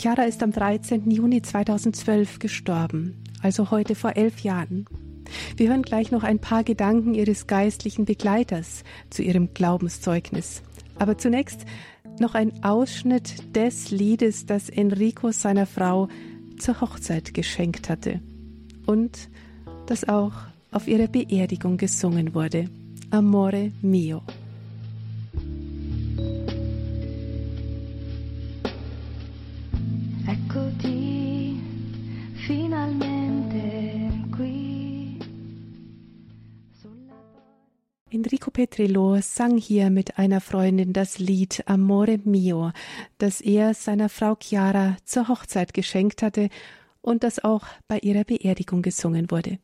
[0.00, 1.10] Chiara ist am 13.
[1.10, 4.84] Juni 2012 gestorben, also heute vor elf Jahren.
[5.56, 10.62] Wir hören gleich noch ein paar Gedanken ihres geistlichen Begleiters zu ihrem Glaubenszeugnis.
[10.96, 11.64] Aber zunächst
[12.20, 16.06] noch ein Ausschnitt des Liedes, das Enrico seiner Frau
[16.56, 18.20] zur Hochzeit geschenkt hatte
[18.86, 19.28] und
[19.86, 20.34] das auch
[20.70, 22.70] auf ihrer Beerdigung gesungen wurde.
[23.10, 24.22] Amore mio.
[38.70, 42.70] Petrillo sang hier mit einer Freundin das Lied Amore mio,
[43.18, 46.48] das er seiner Frau Chiara zur Hochzeit geschenkt hatte
[47.02, 49.58] und das auch bei ihrer Beerdigung gesungen wurde.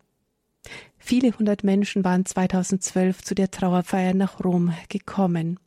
[0.99, 5.61] Viele hundert Menschen waren 2012 zu der Trauerfeier nach Rom gekommen.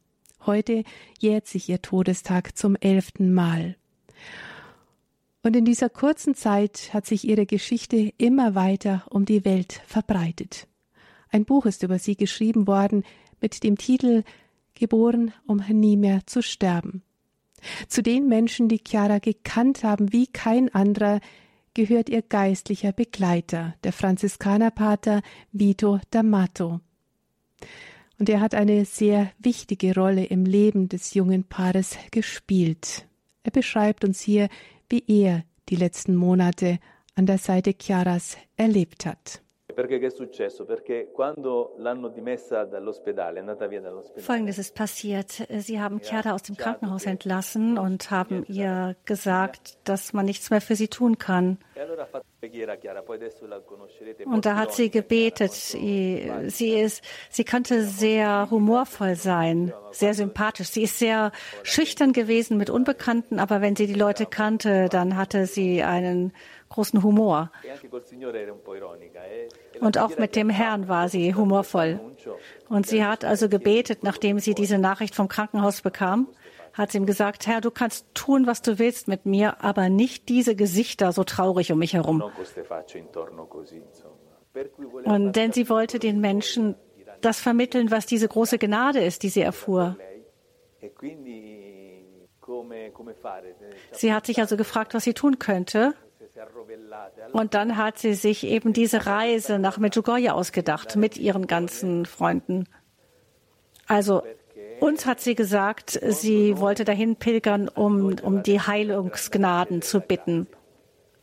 [0.45, 0.83] Heute
[1.19, 3.77] jährt sich ihr Todestag zum elften Mal.
[5.43, 10.67] Und in dieser kurzen Zeit hat sich ihre Geschichte immer weiter um die Welt verbreitet.
[11.31, 13.03] Ein Buch ist über sie geschrieben worden
[13.41, 14.23] mit dem Titel
[14.73, 17.03] Geboren, um nie mehr zu sterben.
[17.87, 21.19] Zu den Menschen, die Chiara gekannt haben wie kein anderer,
[21.73, 25.21] gehört ihr geistlicher Begleiter, der Franziskanerpater
[25.51, 26.79] Vito D'Amato.
[28.17, 33.05] Und er hat eine sehr wichtige Rolle im Leben des jungen Paares gespielt.
[33.43, 34.49] Er beschreibt uns hier,
[34.89, 36.79] wie er die letzten Monate
[37.15, 39.41] an der Seite Chiaras erlebt hat.
[44.17, 45.47] Folgendes ist passiert.
[45.57, 50.61] Sie haben Chiara aus dem Krankenhaus entlassen und haben ihr gesagt, dass man nichts mehr
[50.61, 51.57] für sie tun kann.
[54.25, 55.51] Und da hat sie gebetet.
[55.53, 60.69] Sie, ist, sie konnte sehr humorvoll sein, sehr sympathisch.
[60.69, 61.31] Sie ist sehr
[61.63, 66.33] schüchtern gewesen mit Unbekannten, aber wenn sie die Leute kannte, dann hatte sie einen
[66.69, 67.51] großen Humor.
[69.79, 71.99] Und auch mit dem Herrn war sie humorvoll.
[72.67, 76.27] Und sie hat also gebetet, nachdem sie diese Nachricht vom Krankenhaus bekam,
[76.73, 80.29] hat sie ihm gesagt, Herr, du kannst tun, was du willst mit mir, aber nicht
[80.29, 82.23] diese Gesichter so traurig um mich herum.
[85.05, 86.75] Und denn sie wollte den Menschen
[87.21, 89.97] das vermitteln, was diese große Gnade ist, die sie erfuhr.
[93.91, 95.93] Sie hat sich also gefragt, was sie tun könnte.
[97.31, 102.67] Und dann hat sie sich eben diese Reise nach Medjugorje ausgedacht mit ihren ganzen Freunden.
[103.87, 104.23] Also
[104.79, 110.47] uns hat sie gesagt, sie wollte dahin pilgern, um, um die Heilungsgnaden zu bitten.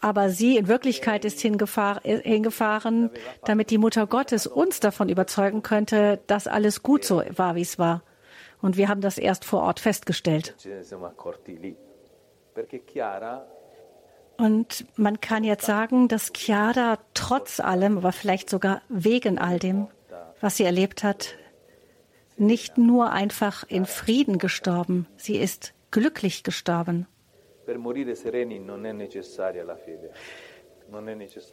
[0.00, 3.10] Aber sie in Wirklichkeit ist hingefahren,
[3.44, 7.78] damit die Mutter Gottes uns davon überzeugen könnte, dass alles gut so war, wie es
[7.78, 8.02] war.
[8.60, 10.54] Und wir haben das erst vor Ort festgestellt.
[14.38, 19.88] Und man kann jetzt sagen, dass Chiara trotz allem, aber vielleicht sogar wegen all dem,
[20.40, 21.36] was sie erlebt hat,
[22.36, 27.06] nicht nur einfach in Frieden gestorben, sie ist glücklich gestorben.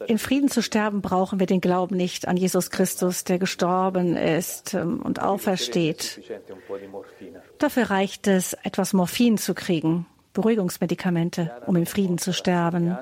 [0.06, 4.74] In Frieden zu sterben brauchen wir den Glauben nicht an Jesus Christus, der gestorben ist
[4.74, 6.20] ähm, und aufersteht.
[7.58, 10.06] Dafür reicht es, etwas Morphin zu kriegen.
[10.34, 12.96] Beruhigungsmedikamente, um im Frieden zu sterben.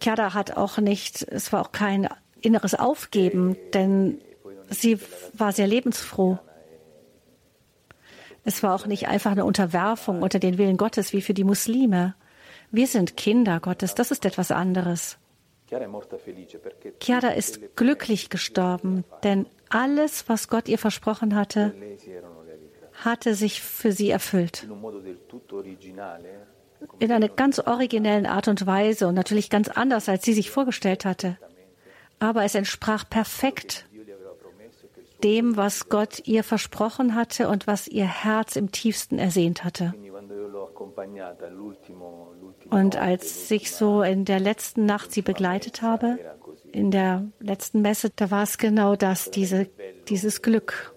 [0.00, 2.08] Chiara hat auch nicht, es war auch kein
[2.40, 4.20] inneres Aufgeben, denn
[4.68, 4.98] sie
[5.32, 6.38] war sehr lebensfroh.
[8.44, 12.14] Es war auch nicht einfach eine Unterwerfung unter den Willen Gottes wie für die Muslime.
[12.70, 15.18] Wir sind Kinder Gottes, das ist etwas anderes.
[17.00, 21.74] Chiara ist glücklich gestorben, denn alles, was Gott ihr versprochen hatte,
[23.06, 24.68] hatte sich für sie erfüllt.
[26.98, 31.06] In einer ganz originellen Art und Weise und natürlich ganz anders, als sie sich vorgestellt
[31.06, 31.38] hatte.
[32.18, 33.86] Aber es entsprach perfekt
[35.24, 39.94] dem, was Gott ihr versprochen hatte und was ihr Herz im tiefsten ersehnt hatte.
[42.70, 46.18] Und als ich so in der letzten Nacht sie begleitet habe,
[46.72, 49.68] in der letzten Messe, da war es genau das, diese,
[50.08, 50.95] dieses Glück.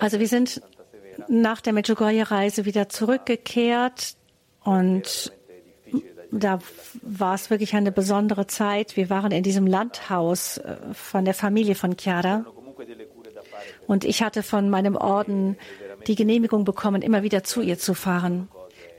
[0.00, 0.62] Also wir sind
[1.28, 4.16] nach der Medjugorje-Reise wieder zurückgekehrt
[4.62, 5.32] und
[6.30, 6.58] da
[7.02, 8.96] war es wirklich eine besondere Zeit.
[8.96, 12.44] Wir waren in diesem Landhaus äh, von der Familie von Chiara.
[13.86, 15.56] Und ich hatte von meinem Orden
[16.06, 18.48] die Genehmigung bekommen, immer wieder zu ihr zu fahren.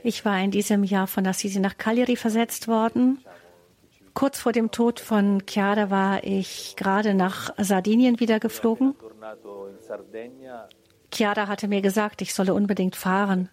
[0.02, 3.18] Ich war in diesem Jahr von Assisi nach Cagliari versetzt worden.
[4.14, 8.94] Kurz vor dem Tod von Chiara war ich gerade nach Sardinien wieder geflogen.
[11.12, 13.48] Chiara hatte mir gesagt, ich solle unbedingt fahren.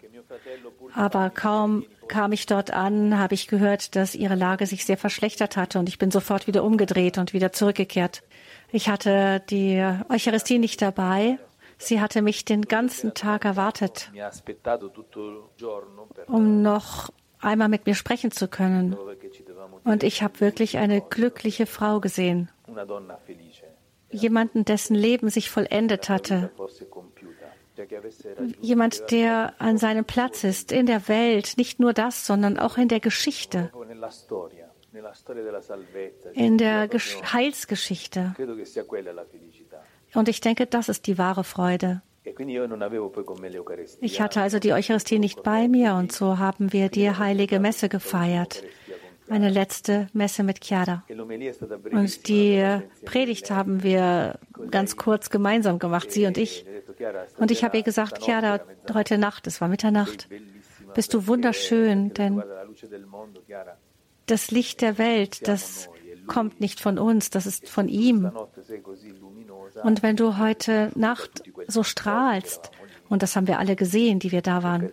[0.94, 5.56] Aber kaum kam ich dort an, habe ich gehört, dass ihre Lage sich sehr verschlechtert
[5.56, 8.22] hatte und ich bin sofort wieder umgedreht und wieder zurückgekehrt.
[8.70, 11.38] Ich hatte die Eucharistie nicht dabei.
[11.78, 14.10] Sie hatte mich den ganzen Tag erwartet,
[16.26, 18.96] um noch einmal mit mir sprechen zu können.
[19.88, 22.50] Und ich habe wirklich eine glückliche Frau gesehen.
[24.10, 26.50] Jemanden, dessen Leben sich vollendet hatte
[28.60, 32.88] jemand, der an seinem Platz ist in der Welt, nicht nur das, sondern auch in
[32.88, 33.70] der Geschichte,
[36.34, 38.34] in der Gesch Heilsgeschichte.
[40.14, 42.02] Und ich denke, das ist die wahre Freude.
[44.00, 47.88] Ich hatte also die Eucharistie nicht bei mir und so haben wir die heilige Messe
[47.88, 48.62] gefeiert
[49.30, 51.04] eine letzte Messe mit Chiara.
[51.90, 54.38] Und die Predigt haben wir
[54.70, 56.64] ganz kurz gemeinsam gemacht, sie und ich.
[57.38, 58.60] Und ich habe ihr gesagt, Chiara,
[58.92, 60.28] heute Nacht, es war Mitternacht,
[60.94, 62.42] bist du wunderschön, denn
[64.26, 65.88] das Licht der Welt, das
[66.26, 68.30] kommt nicht von uns, das ist von ihm.
[69.82, 72.70] Und wenn du heute Nacht so strahlst,
[73.08, 74.92] und das haben wir alle gesehen, die wir da waren,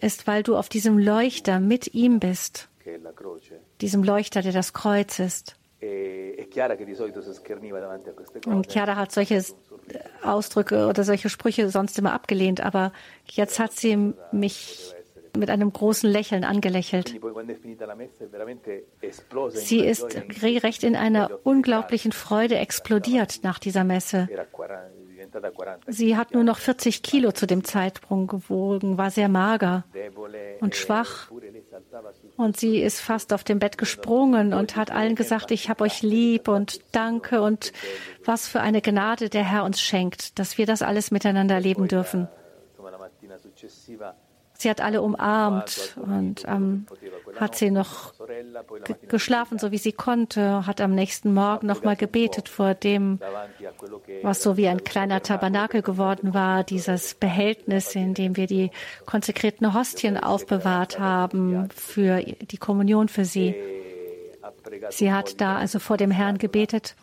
[0.00, 2.68] ist, weil du auf diesem Leuchter mit ihm bist
[3.80, 5.56] diesem Leuchter, der das Kreuz ist.
[5.80, 6.46] E,
[8.46, 9.44] Und Chiara hat solche
[10.22, 12.92] Ausdrücke oder solche Sprüche sonst immer abgelehnt, aber
[13.26, 14.94] jetzt hat sie mich
[15.36, 17.18] mit einem großen Lächeln angelächelt.
[19.54, 24.28] Sie ist regelrecht in einer unglaublichen Freude explodiert nach dieser Messe.
[25.86, 29.84] Sie hat nur noch 40 Kilo zu dem Zeitpunkt gewogen, war sehr mager
[30.60, 31.30] und schwach.
[32.42, 36.02] Und sie ist fast auf dem Bett gesprungen und hat allen gesagt, ich habe euch
[36.02, 37.72] lieb und danke und
[38.24, 42.28] was für eine Gnade der Herr uns schenkt, dass wir das alles miteinander leben dürfen.
[44.62, 46.86] Sie hat alle umarmt und ähm,
[47.34, 48.14] hat sie noch
[49.08, 53.18] geschlafen, so wie sie konnte, hat am nächsten Morgen noch mal gebetet vor dem,
[54.22, 58.70] was so wie ein kleiner Tabernakel geworden war, dieses Behältnis, in dem wir die
[59.04, 63.56] konsekrierten Hostien aufbewahrt haben für die Kommunion für sie.
[64.90, 66.94] Sie hat da also vor dem Herrn gebetet.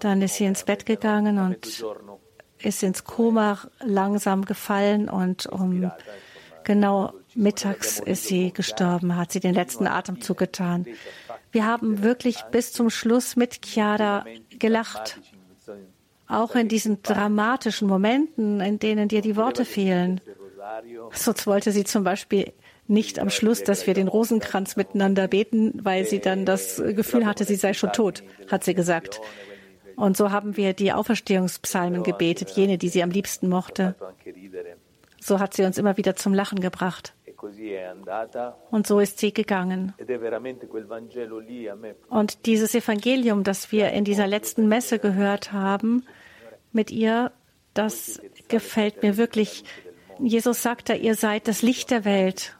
[0.00, 1.82] Dann ist sie ins Bett gegangen und
[2.64, 5.90] ist ins Koma langsam gefallen und um
[6.64, 10.86] genau mittags ist sie gestorben, hat sie den letzten Atemzug getan.
[11.52, 14.24] Wir haben wirklich bis zum Schluss mit Chiara
[14.58, 15.20] gelacht.
[16.26, 20.20] Auch in diesen dramatischen Momenten, in denen dir die Worte fehlen.
[21.12, 22.52] Sonst wollte sie zum Beispiel
[22.86, 27.44] nicht am Schluss, dass wir den Rosenkranz miteinander beten, weil sie dann das Gefühl hatte,
[27.44, 29.20] sie sei schon tot, hat sie gesagt.
[29.96, 33.94] Und so haben wir die Auferstehungspsalmen gebetet, jene, die sie am liebsten mochte.
[35.20, 37.14] So hat sie uns immer wieder zum Lachen gebracht.
[38.70, 39.92] Und so ist sie gegangen.
[42.08, 46.04] Und dieses Evangelium, das wir in dieser letzten Messe gehört haben,
[46.72, 47.32] mit ihr,
[47.74, 49.64] das gefällt mir wirklich.
[50.18, 52.56] Jesus sagt da, ihr seid das Licht der Welt.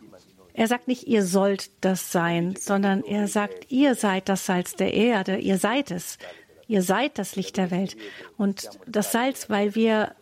[0.53, 4.95] Er sagt nicht, ihr sollt das sein, sondern er sagt, ihr seid das Salz der
[4.95, 6.19] Erde, ihr seid es.
[6.67, 7.97] Ihr seid das Licht der Welt.
[8.37, 10.15] Und das Salz, weil wir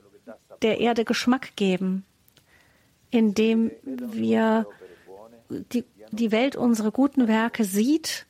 [0.63, 2.05] der Erde Geschmack geben,
[3.11, 4.67] indem wir
[5.49, 8.27] die, die Welt unsere guten Werke sieht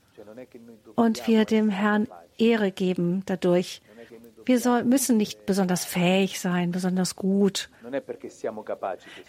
[0.95, 2.09] und wir dem Herrn
[2.39, 3.81] Ehre geben dadurch.
[4.45, 7.71] Wir soll, müssen nicht besonders fähig sein, besonders gut.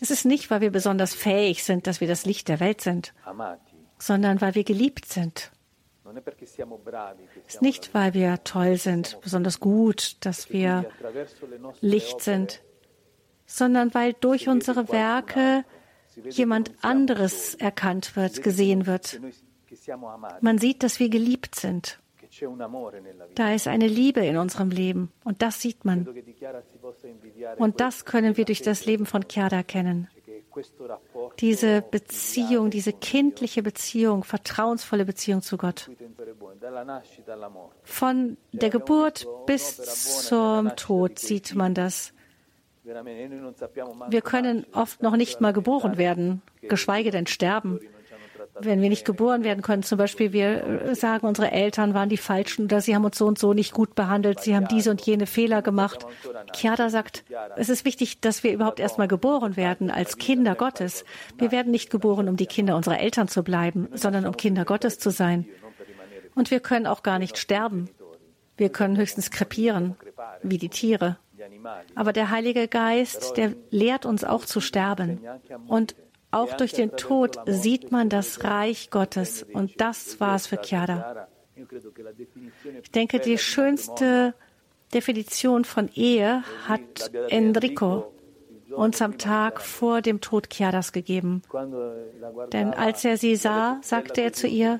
[0.02, 3.14] Es ist nicht, weil wir besonders fähig sind, dass wir das Licht der Welt sind,
[4.00, 5.52] sondern weil wir geliebt sind.
[7.48, 10.86] Es ist nicht, weil wir toll sind, besonders gut, dass wir
[11.82, 12.62] Licht sind,
[13.46, 15.66] sondern weil durch unsere Werke
[16.30, 19.20] jemand anderes erkannt wird, gesehen wird.
[20.42, 22.00] Man sieht, dass wir geliebt sind.
[23.36, 26.08] Da ist eine Liebe in unserem Leben und das sieht man.
[27.58, 30.08] Und das können wir durch das Leben von Chiara kennen.
[31.40, 35.90] Diese Beziehung, diese kindliche Beziehung, vertrauensvolle Beziehung zu Gott.
[37.84, 42.14] Von der Geburt bis zum Tod sieht man das.
[42.84, 47.80] Wir können oft noch nicht mal geboren werden, geschweige denn sterben
[48.60, 52.18] wenn wir nicht geboren werden können, zum Beispiel wir äh, sagen, unsere Eltern waren die
[52.18, 55.02] Falschen oder sie haben uns so und so nicht gut behandelt, sie haben diese und
[55.02, 56.06] jene Fehler gemacht.
[56.56, 57.24] Chiara sagt,
[57.58, 61.04] es ist wichtig, dass wir überhaupt erstmal geboren werden als Kinder Gottes.
[61.38, 65.00] Wir werden nicht geboren, um die Kinder unserer Eltern zu bleiben, sondern um Kinder Gottes
[65.00, 65.46] zu sein.
[66.36, 67.90] Und wir können auch gar nicht sterben.
[68.58, 69.96] Wir können höchstens krepieren,
[70.44, 71.18] wie die Tiere.
[71.96, 75.20] Aber der Heilige Geist, der lehrt uns auch zu sterben.
[75.68, 75.96] Und
[76.34, 79.44] auch durch den Tod sieht man das Reich Gottes.
[79.44, 81.28] Und das war es für Chiara.
[82.82, 84.34] Ich denke, die schönste
[84.94, 88.12] Definition von Ehe hat Enrico
[88.72, 91.42] uns am Tag vor dem Tod Chiaras gegeben.
[92.52, 94.80] Denn als er sie sah, sagte er zu ihr,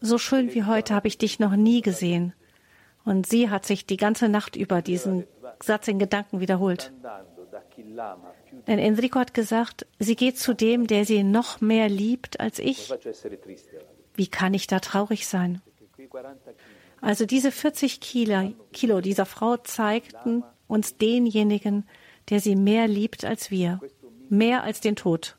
[0.00, 2.34] so schön wie heute habe ich dich noch nie gesehen.
[3.04, 5.24] Und sie hat sich die ganze Nacht über diesen
[5.62, 6.92] Satz in Gedanken wiederholt.
[8.66, 12.92] Denn Enrico hat gesagt, sie geht zu dem, der sie noch mehr liebt als ich.
[14.14, 15.60] Wie kann ich da traurig sein?
[17.00, 21.86] Also diese 40 Kilo, dieser Frau zeigten uns denjenigen,
[22.30, 23.80] der sie mehr liebt als wir,
[24.28, 25.36] mehr als den Tod.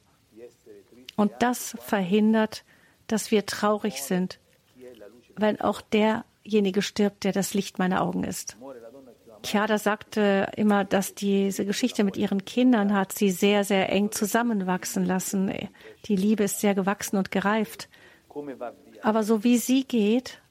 [1.15, 2.63] Und das verhindert,
[3.07, 4.39] dass wir traurig sind,
[5.36, 8.57] weil auch derjenige stirbt, der das Licht meiner Augen ist.
[9.47, 15.05] Chiara sagte immer, dass diese Geschichte mit ihren Kindern hat sie sehr, sehr eng zusammenwachsen
[15.05, 15.51] lassen.
[16.05, 17.89] Die Liebe ist sehr gewachsen und gereift.
[19.01, 20.41] Aber so wie sie geht,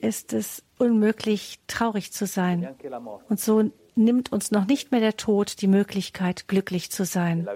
[0.00, 2.76] ist es unmöglich, traurig zu sein.
[3.28, 7.48] Und so nimmt uns noch nicht mehr der Tod die Möglichkeit, glücklich zu sein.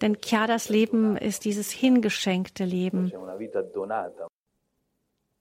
[0.00, 3.12] Denn Chiaras Leben ist dieses hingeschenkte Leben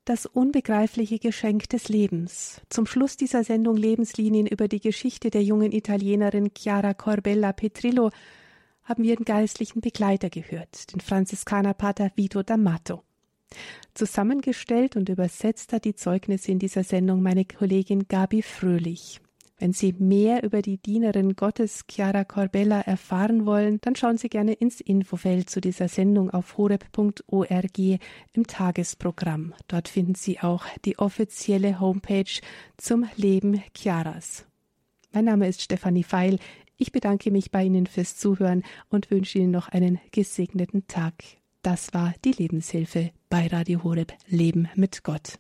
[0.08, 2.62] das unbegreifliche Geschenk des Lebens.
[2.70, 8.12] Zum Schluss dieser Sendung Lebenslinien über die Geschichte der jungen Italienerin Chiara Corbella Petrillo
[8.84, 13.01] haben wir den geistlichen Begleiter gehört, den Franziskanerpater Vito D'Amato.
[13.93, 19.20] Zusammengestellt und übersetzt hat die Zeugnisse in dieser Sendung meine Kollegin Gabi Fröhlich.
[19.60, 24.53] Wenn Sie mehr über die Dienerin Gottes Chiara Corbella erfahren wollen, dann schauen Sie gerne
[24.53, 29.55] ins Infofeld zu dieser Sendung auf horeb.org im Tagesprogramm.
[29.68, 32.39] Dort finden Sie auch die offizielle Homepage
[32.78, 34.45] zum Leben Chiaras.
[35.12, 36.38] Mein Name ist Stefanie Feil.
[36.78, 41.16] Ich bedanke mich bei Ihnen fürs Zuhören und wünsche Ihnen noch einen gesegneten Tag.
[41.64, 45.39] Das war die Lebenshilfe bei Radio Horeb Leben mit Gott.